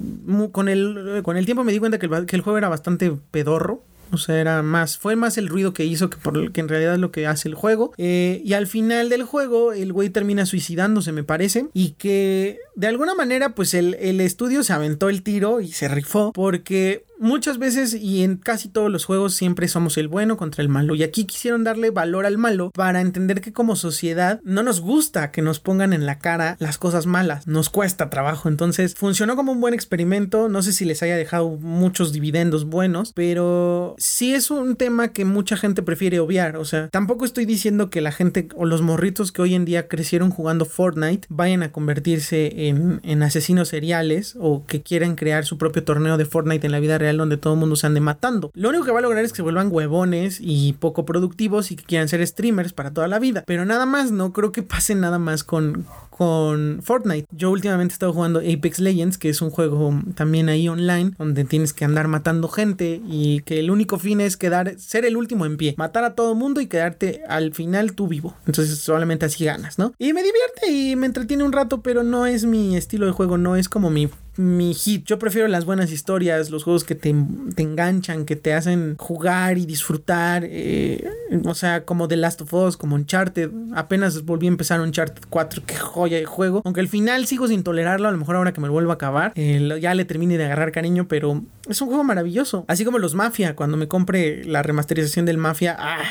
[0.53, 3.13] con el, con el tiempo me di cuenta que el, que el juego era bastante
[3.31, 6.69] pedorro, o sea, era más, fue más el ruido que hizo que por que en
[6.69, 7.93] realidad es lo que hace el juego.
[7.99, 11.67] Eh, y al final del juego, el güey termina suicidándose, me parece.
[11.75, 15.89] Y que de alguna manera, pues el, el estudio se aventó el tiro y se
[15.89, 16.33] rifó.
[16.33, 20.69] Porque muchas veces y en casi todos los juegos siempre somos el bueno contra el
[20.69, 20.95] malo.
[20.95, 25.31] Y aquí quisieron darle valor al malo para entender que como sociedad no nos gusta
[25.31, 27.47] que nos pongan en la cara las cosas malas.
[27.47, 28.49] Nos cuesta trabajo.
[28.49, 30.49] Entonces funcionó como un buen experimento.
[30.49, 35.25] No sé si les haya dejado muchos dividendos buenos, pero sí es un tema que
[35.25, 36.57] mucha gente prefiere obviar.
[36.57, 39.89] O sea, tampoco estoy diciendo que la gente o los morritos que hoy en día
[39.89, 45.59] crecieron jugando Fortnite vayan a convertirse en, en asesinos seriales o que quieran crear su
[45.59, 48.51] propio torneo de Fortnite en la vida real donde todo el mundo se ande matando.
[48.55, 51.77] Lo único que va a lograr es que se vuelvan huevones y poco productivos y
[51.77, 53.45] que quieran ser streamers para toda la vida.
[53.47, 55.87] Pero nada más, no creo que pase nada más con,
[56.21, 57.27] con Fortnite.
[57.31, 61.47] Yo últimamente he estado jugando Apex Legends, que es un juego también ahí online, donde
[61.47, 65.47] tienes que andar matando gente y que el único fin es quedar, ser el último
[65.47, 68.37] en pie, matar a todo mundo y quedarte al final tú vivo.
[68.47, 69.95] Entonces solamente así ganas, ¿no?
[69.97, 73.39] Y me divierte y me entretiene un rato, pero no es mi estilo de juego,
[73.39, 74.11] no es como mi
[74.41, 75.05] mi hit.
[75.05, 79.67] Yo prefiero las buenas historias, los juegos que te, enganchan, que te hacen jugar y
[79.67, 80.45] disfrutar.
[80.47, 81.09] Eh,
[81.45, 83.51] o sea, como The Last of Us, como Uncharted.
[83.75, 86.63] Apenas volví a empezar Uncharted 4, qué joya juego.
[86.65, 88.95] Aunque al final sigo sin tolerarlo, a lo mejor ahora que me lo vuelvo a
[88.95, 91.43] acabar, ya le termine de agarrar cariño, pero
[91.73, 92.65] es un juego maravilloso.
[92.69, 96.03] Así como los Mafia, cuando me compre la remasterización del Mafia, ¡ah!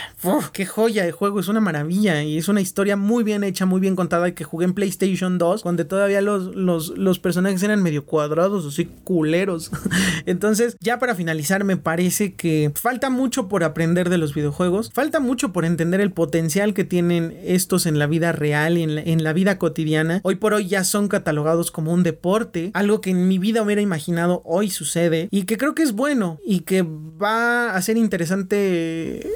[0.53, 1.39] ¡Qué joya de juego!
[1.39, 4.65] Es una maravilla y es una historia muy bien hecha, muy bien contada que jugué
[4.65, 9.71] en PlayStation 2, donde todavía los, los, los personajes eran medio cuadrados, así culeros.
[10.25, 15.19] Entonces, ya para finalizar, me parece que falta mucho por aprender de los videojuegos, falta
[15.19, 19.01] mucho por entender el potencial que tienen estos en la vida real y en la,
[19.01, 20.21] en la vida cotidiana.
[20.23, 23.81] Hoy por hoy ya son catalogados como un deporte, algo que en mi vida hubiera
[23.81, 29.27] imaginado hoy sucede y que creo que es bueno y que va a ser interesante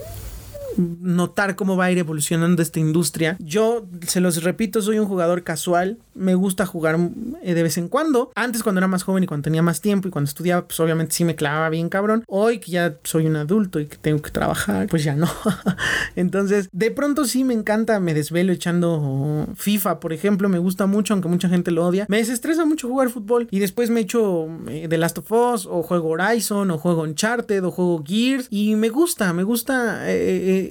[0.78, 3.38] notar cómo va a ir evolucionando esta industria.
[3.40, 6.98] Yo, se los repito, soy un jugador casual, me gusta jugar
[7.42, 8.32] eh, de vez en cuando.
[8.36, 11.14] Antes cuando era más joven y cuando tenía más tiempo y cuando estudiaba, pues obviamente
[11.14, 12.24] sí me clavaba bien cabrón.
[12.28, 15.30] Hoy que ya soy un adulto y que tengo que trabajar, pues ya no.
[16.16, 21.14] Entonces, de pronto sí me encanta, me desvelo echando FIFA, por ejemplo, me gusta mucho,
[21.14, 22.06] aunque mucha gente lo odia.
[22.10, 25.84] Me desestresa mucho jugar fútbol y después me echo eh, The Last of Us o
[25.84, 30.63] juego Horizon o juego Uncharted o juego Gears y me gusta, me gusta eh,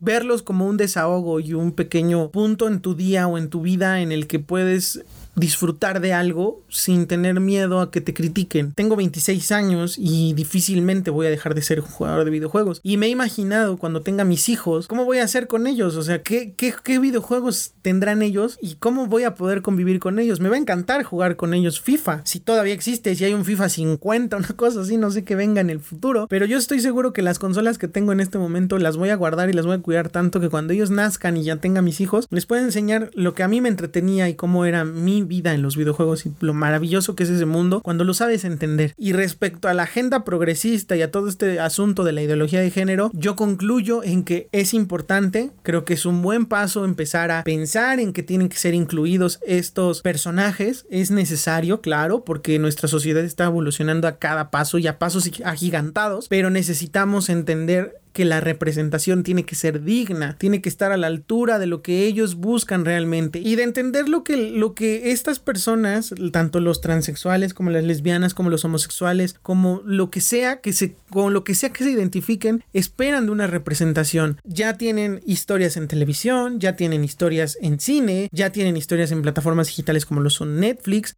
[0.00, 4.00] verlos como un desahogo y un pequeño punto en tu día o en tu vida
[4.00, 5.04] en el que puedes
[5.34, 8.72] disfrutar de algo sin tener miedo a que te critiquen.
[8.72, 12.80] Tengo 26 años y difícilmente voy a dejar de ser jugador de videojuegos.
[12.82, 15.96] Y me he imaginado cuando tenga mis hijos, ¿cómo voy a hacer con ellos?
[15.96, 20.18] O sea, ¿qué, qué, qué videojuegos tendrán ellos y cómo voy a poder convivir con
[20.18, 20.40] ellos?
[20.40, 22.22] Me va a encantar jugar con ellos FIFA.
[22.24, 25.60] Si todavía existe, si hay un FIFA 50, una cosa así, no sé qué venga
[25.60, 26.26] en el futuro.
[26.28, 29.16] Pero yo estoy seguro que las consolas que tengo en este momento las voy a
[29.16, 32.00] guardar y las voy a cuidar tanto que cuando ellos nazcan y ya tenga mis
[32.00, 35.54] hijos, les puedo enseñar lo que a mí me entretenía y cómo era mi vida
[35.54, 38.94] en los videojuegos y lo maravilloso que es ese mundo cuando lo sabes entender.
[38.96, 42.70] Y respecto a la agenda progresista y a todo este asunto de la ideología de
[42.70, 47.44] género, yo concluyo en que es importante, creo que es un buen paso empezar a
[47.44, 50.86] pensar en que tienen que ser incluidos estos personajes.
[50.90, 56.28] Es necesario, claro, porque nuestra sociedad está evolucionando a cada paso y a pasos agigantados,
[56.28, 61.06] pero necesitamos entender que la representación tiene que ser digna, tiene que estar a la
[61.06, 65.38] altura de lo que ellos buscan realmente y de entender lo que, lo que estas
[65.38, 70.72] personas, tanto los transexuales como las lesbianas, como los homosexuales, como lo que sea que
[70.72, 74.38] se, con lo que sea que se identifiquen, esperan de una representación.
[74.44, 79.68] Ya tienen historias en televisión, ya tienen historias en cine, ya tienen historias en plataformas
[79.68, 81.16] digitales como lo son Netflix.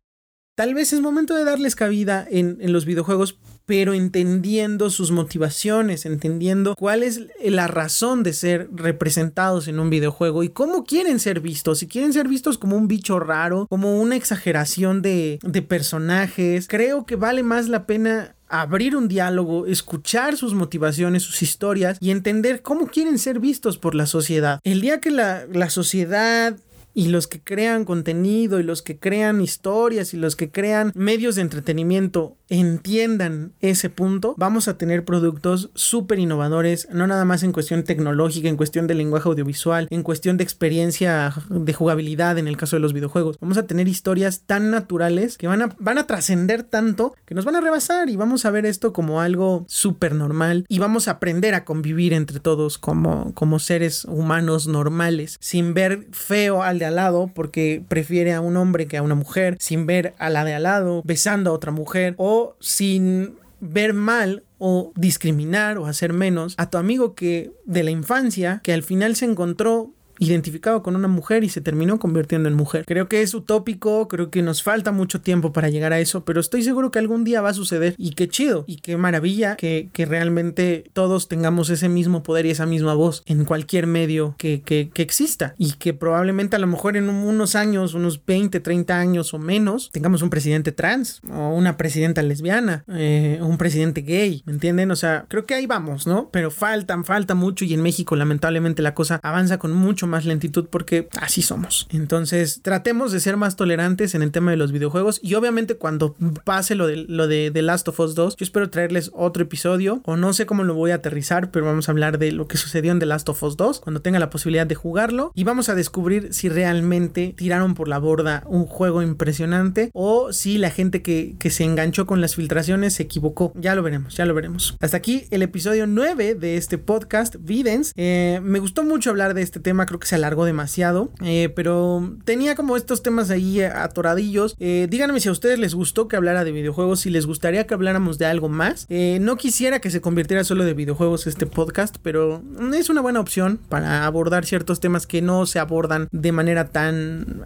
[0.55, 6.05] Tal vez es momento de darles cabida en, en los videojuegos pero entendiendo sus motivaciones,
[6.05, 11.41] entendiendo cuál es la razón de ser representados en un videojuego y cómo quieren ser
[11.41, 11.79] vistos.
[11.79, 17.07] Si quieren ser vistos como un bicho raro, como una exageración de, de personajes, creo
[17.07, 22.61] que vale más la pena abrir un diálogo, escuchar sus motivaciones, sus historias y entender
[22.61, 24.61] cómo quieren ser vistos por la sociedad.
[24.65, 26.57] El día que la, la sociedad
[26.95, 31.37] y los que crean contenido y los que crean historias y los que crean medios
[31.37, 37.53] de entretenimiento entiendan ese punto, vamos a tener productos súper innovadores, no nada más en
[37.53, 42.59] cuestión tecnológica, en cuestión de lenguaje audiovisual, en cuestión de experiencia de jugabilidad en el
[42.59, 43.39] caso de los videojuegos.
[43.41, 47.47] Vamos a tener historias tan naturales que van a, van a trascender tanto que nos
[47.47, 51.13] van a rebasar y vamos a ver esto como algo súper normal y vamos a
[51.13, 56.97] aprender a convivir entre todos como, como seres humanos normales, sin ver feo al al
[56.97, 60.55] lado porque prefiere a un hombre que a una mujer, sin ver a la de
[60.55, 66.55] al lado besando a otra mujer o sin ver mal o discriminar o hacer menos
[66.59, 69.91] a tu amigo que de la infancia que al final se encontró
[70.23, 72.85] identificado con una mujer y se terminó convirtiendo en mujer.
[72.87, 76.41] Creo que es utópico, creo que nos falta mucho tiempo para llegar a eso, pero
[76.41, 79.91] estoy seguro que algún día va a suceder y qué chido y qué maravilla que,
[80.03, 84.91] realmente todos tengamos ese mismo poder y esa misma voz en cualquier medio que, que,
[85.03, 89.39] exista y que probablemente a lo mejor en unos años, unos 20, 30 años o
[89.39, 94.91] menos, tengamos un presidente trans o una presidenta lesbiana, eh, un presidente gay, ¿me entienden?
[94.91, 96.29] O sea, creo que ahí vamos, ¿no?
[96.33, 100.67] Pero faltan, falta mucho y en México lamentablemente la cosa avanza con mucho más lentitud
[100.71, 101.87] porque así somos.
[101.91, 106.15] Entonces, tratemos de ser más tolerantes en el tema de los videojuegos y obviamente cuando
[106.45, 110.01] pase lo de, lo de The Last of Us 2, yo espero traerles otro episodio
[110.05, 112.57] o no sé cómo lo voy a aterrizar, pero vamos a hablar de lo que
[112.57, 115.69] sucedió en The Last of Us 2 cuando tenga la posibilidad de jugarlo y vamos
[115.69, 121.03] a descubrir si realmente tiraron por la borda un juego impresionante o si la gente
[121.03, 123.53] que, que se enganchó con las filtraciones se equivocó.
[123.57, 124.77] Ya lo veremos, ya lo veremos.
[124.81, 127.93] Hasta aquí el episodio 9 de este podcast, Videns.
[127.97, 132.15] Eh, me gustó mucho hablar de este tema, creo que se alargó demasiado, eh, pero
[132.25, 134.57] tenía como estos temas ahí atoradillos.
[134.59, 137.75] Eh, díganme si a ustedes les gustó que hablara de videojuegos, si les gustaría que
[137.75, 138.87] habláramos de algo más.
[138.89, 142.43] Eh, no quisiera que se convirtiera solo de videojuegos este podcast, pero
[142.75, 147.43] es una buena opción para abordar ciertos temas que no se abordan de manera tan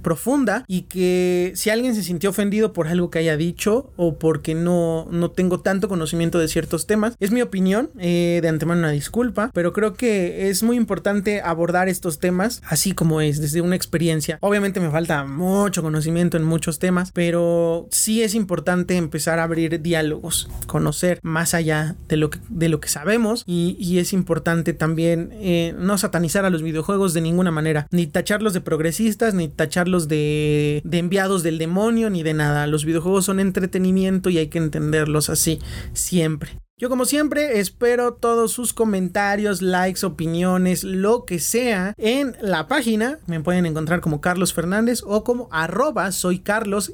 [0.00, 4.54] profunda y que si alguien se sintió ofendido por algo que haya dicho o porque
[4.54, 9.50] no, no tengo tanto conocimiento de ciertos temas, es mi opinión, de antemano una disculpa,
[9.52, 14.38] pero creo que es muy importante abordar estos temas así como es, desde una experiencia.
[14.40, 19.80] Obviamente me falta mucho conocimiento en muchos temas, pero sí es importante empezar a abrir
[19.82, 25.30] diálogos, conocer más allá de lo que, de lo que sabemos y, es importante también
[25.32, 30.08] eh, no satanizar a los videojuegos de ninguna manera, ni tacharlos de progresistas, ni tacharlos
[30.08, 32.66] de, de enviados del demonio, ni de nada.
[32.66, 35.58] Los videojuegos son entretenimiento y hay que entenderlos así
[35.92, 36.60] siempre.
[36.80, 43.18] Yo como siempre espero todos sus comentarios, likes, opiniones, lo que sea en la página.
[43.26, 46.90] Me pueden encontrar como Carlos Fernández o como arroba soy Carlos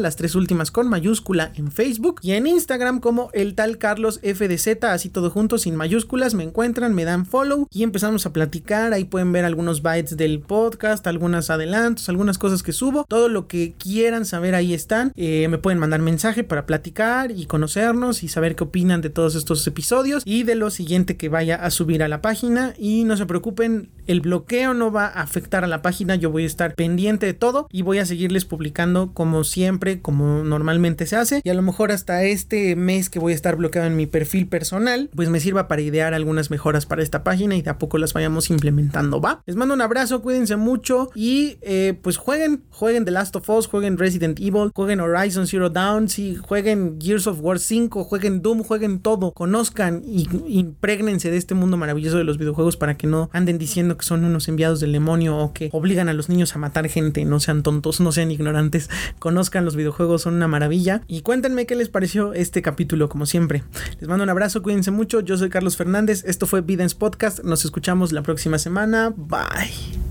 [0.00, 4.84] las tres últimas con mayúscula en Facebook y en Instagram como el tal Carlos FDZ,
[4.84, 6.34] así todo junto sin mayúsculas.
[6.34, 8.92] Me encuentran, me dan follow y empezamos a platicar.
[8.92, 13.06] Ahí pueden ver algunos bytes del podcast, algunos adelantos, algunas cosas que subo.
[13.08, 15.14] Todo lo que quieran saber ahí están.
[15.16, 19.36] Eh, me pueden mandar mensaje para platicar y conocernos y saber qué opinan de todos
[19.36, 22.74] estos episodios y de lo siguiente que vaya a subir a la página.
[22.76, 26.16] Y no se preocupen, el bloqueo no va a afectar a la página.
[26.16, 30.42] Yo voy a estar pendiente de todo y voy a seguirles publicando como siempre, como
[30.42, 31.40] normalmente se hace.
[31.44, 34.48] Y a lo mejor hasta este mes que voy a estar bloqueado en mi perfil
[34.48, 37.98] personal, pues me sirva para idear algunas mejoras para esta página y de a poco
[37.98, 39.20] las vayamos implementando.
[39.20, 43.48] Va, les mando un abrazo, cuídense mucho y eh, pues jueguen, jueguen The Last of
[43.48, 48.42] Us, jueguen Resident Evil, jueguen Horizon Zero Dawn, sí, jueguen Gears of War 5, jueguen
[48.42, 52.96] Doom, jueguen en todo, conozcan y impregnense de este mundo maravilloso de los videojuegos para
[52.96, 56.28] que no anden diciendo que son unos enviados del demonio o que obligan a los
[56.28, 60.48] niños a matar gente, no sean tontos, no sean ignorantes, conozcan los videojuegos, son una
[60.48, 63.62] maravilla y cuéntenme qué les pareció este capítulo como siempre.
[64.00, 67.64] Les mando un abrazo, cuídense mucho, yo soy Carlos Fernández, esto fue Videns Podcast, nos
[67.64, 70.09] escuchamos la próxima semana, bye.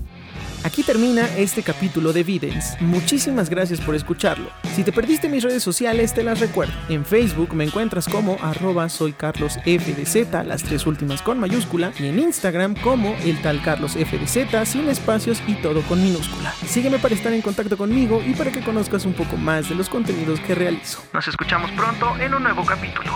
[0.62, 2.76] Aquí termina este capítulo de Videns.
[2.80, 4.50] Muchísimas gracias por escucharlo.
[4.74, 6.74] Si te perdiste mis redes sociales, te las recuerdo.
[6.90, 9.58] En Facebook me encuentras como arroba soy Carlos
[10.44, 13.96] las tres últimas con mayúscula, y en Instagram como el tal Carlos
[14.66, 16.52] sin espacios y todo con minúscula.
[16.66, 19.88] Sígueme para estar en contacto conmigo y para que conozcas un poco más de los
[19.88, 21.02] contenidos que realizo.
[21.14, 23.12] Nos escuchamos pronto en un nuevo capítulo.